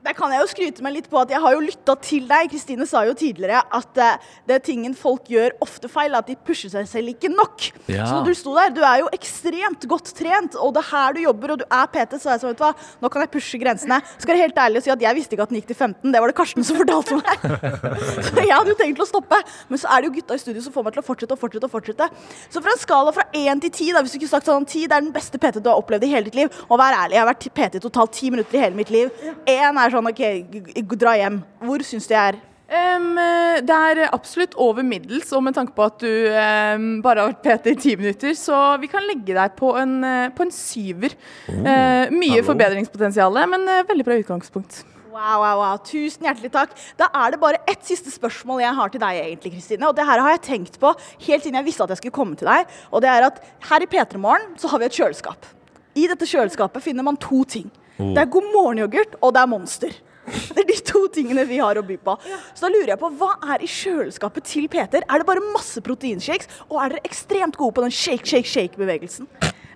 [0.00, 2.48] Der kan jeg jo skryte meg litt på at jeg har jo lytta til deg.
[2.48, 6.38] Kristine sa jo tidligere at uh, det er tingen folk gjør ofte feil, at de
[6.40, 7.66] pusher seg selv ikke nok.
[7.84, 8.06] Ja.
[8.08, 11.16] Så når du sto der, du er jo ekstremt godt trent, og det er her
[11.16, 12.72] du jobber, og du er PT, så er jeg sånn, vet du hva,
[13.04, 14.00] nå kan jeg pushe grensene.
[14.16, 16.14] Skal være helt ærlig og si at jeg visste ikke at den gikk til 15,
[16.14, 17.44] det var det Karsten som fortalte meg.
[18.30, 20.42] så jeg hadde jo tenkt til å stoppe, men så er det jo gutta i
[20.46, 22.08] studio som får meg til å fortsette og fortsette og fortsette.
[22.48, 24.88] Så fra en skala fra 1 til 10, da, hvis du ikke sagt sånn 10,
[24.88, 27.18] det er den beste PT du har opplevd i hele ditt liv, og vær ærlig,
[27.18, 29.12] jeg har vært PT totalt ti minutter i hele mitt liv.
[29.44, 31.42] Én er sånn, ok, dra hjem.
[31.66, 32.40] Hvor syns du jeg er?
[32.70, 37.32] Eh, det er absolutt over middels, og med tanke på at du um, bare har
[37.32, 40.54] vært PT i ti minutter, så vi kan legge deg på en, eh, på en
[40.54, 41.16] syver.
[41.50, 42.46] Eh, mye hallo.
[42.52, 44.84] forbedringspotensial, men uh, veldig bra utgangspunkt.
[45.10, 45.78] Wow, wow, wow.
[45.82, 46.76] Tusen hjertelig takk.
[47.00, 49.88] Da er det bare ett siste spørsmål jeg har til deg, egentlig, Kristine.
[49.88, 50.92] Og det her har jeg tenkt på
[51.26, 52.70] helt siden jeg visste at jeg skulle komme til deg.
[52.94, 55.50] Og det er at her i P3 Morgen så har vi et kjøleskap.
[55.98, 57.66] I dette kjøleskapet finner man to ting.
[58.00, 59.98] Det er God morgen-yoghurt, og det er Monster.
[60.54, 62.14] Det er de to tingene vi har å by på.
[62.54, 65.04] Så da lurer jeg på, hva er i kjøleskapet til Peter?
[65.10, 69.28] Er det bare masse proteinshakes, og er dere ekstremt gode på den shake, shake, shake-bevegelsen?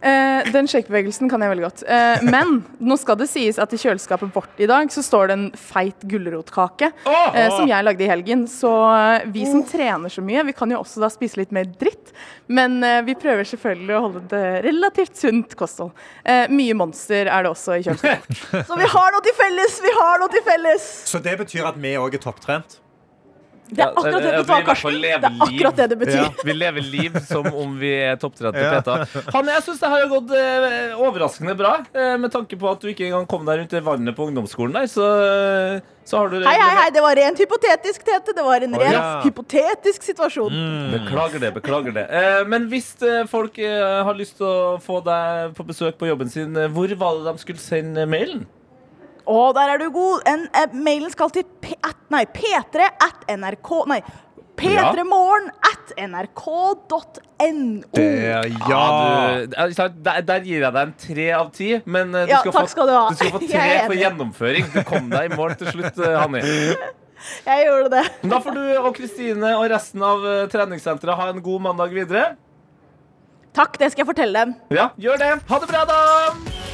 [0.05, 1.82] Eh, den shakebevegelsen kan jeg veldig godt.
[1.88, 5.36] Eh, men nå skal det sies at i kjøleskapet vårt i dag så står det
[5.38, 8.44] en feit gulrotkake eh, som jeg lagde i helgen.
[8.50, 11.70] Så eh, vi som trener så mye, vi kan jo også da spise litt mer
[11.80, 12.12] dritt.
[12.52, 15.94] Men eh, vi prøver selvfølgelig å holde det relativt sunt kosthold.
[16.24, 18.44] Eh, mye monster er det også i kjøleskapet.
[18.68, 19.80] Så vi har noe til felles!
[19.84, 20.88] Vi har noe til felles!
[21.09, 22.80] Så det betyr at vi òg er topptrent?
[23.64, 24.98] Det er akkurat det, det betyr, i Karsten?
[25.00, 26.20] Det er akkurat det det betyr.
[26.20, 26.44] Ja.
[26.44, 28.74] Vi lever liv som om vi er topptrente Ja.
[28.76, 29.06] Peter.
[29.32, 32.90] Han, jeg syns det har gått eh, overraskende bra, eh, med tanke på at du
[32.92, 34.88] ikke engang kom deg rundt det vannet på ungdomsskolen der.
[34.90, 38.34] Så, eh, så har du Hei, hei, hei, det var rent hypotetisk, Tete.
[38.36, 39.04] Det var en rent ja.
[39.24, 40.58] hypotetisk situasjon.
[40.92, 41.54] Beklager det.
[41.56, 45.66] beklager det eh, Men hvis eh, folk eh, har lyst til å få deg på
[45.70, 48.44] besøk på jobben sin, hvor var det de skulle sende mailen?
[49.24, 50.24] Å, der er du god.
[50.28, 54.00] En, en, mailen skal til p at, nei, p3 at nrk Nei,
[54.54, 56.82] p3morgen at nrk.no.
[57.98, 58.42] ja.
[58.44, 62.42] du, eh, der, der gir jeg deg en tre av ti, men eh, du, Ja,
[62.44, 63.06] skal takk få, skal du ha.
[63.10, 64.68] du skal få tre for gjennomføring.
[64.74, 66.44] Du kom deg i mål til slutt, eh, Hanni.
[67.48, 68.04] Jeg gjorde det.
[68.28, 72.34] Da får du og Kristine og resten av eh, treningssenteret ha en god mandag videre.
[73.54, 74.54] Takk, det skal jeg fortelle dem.
[74.74, 75.32] Ja, gjør det.
[75.48, 76.73] Ha det bra, da!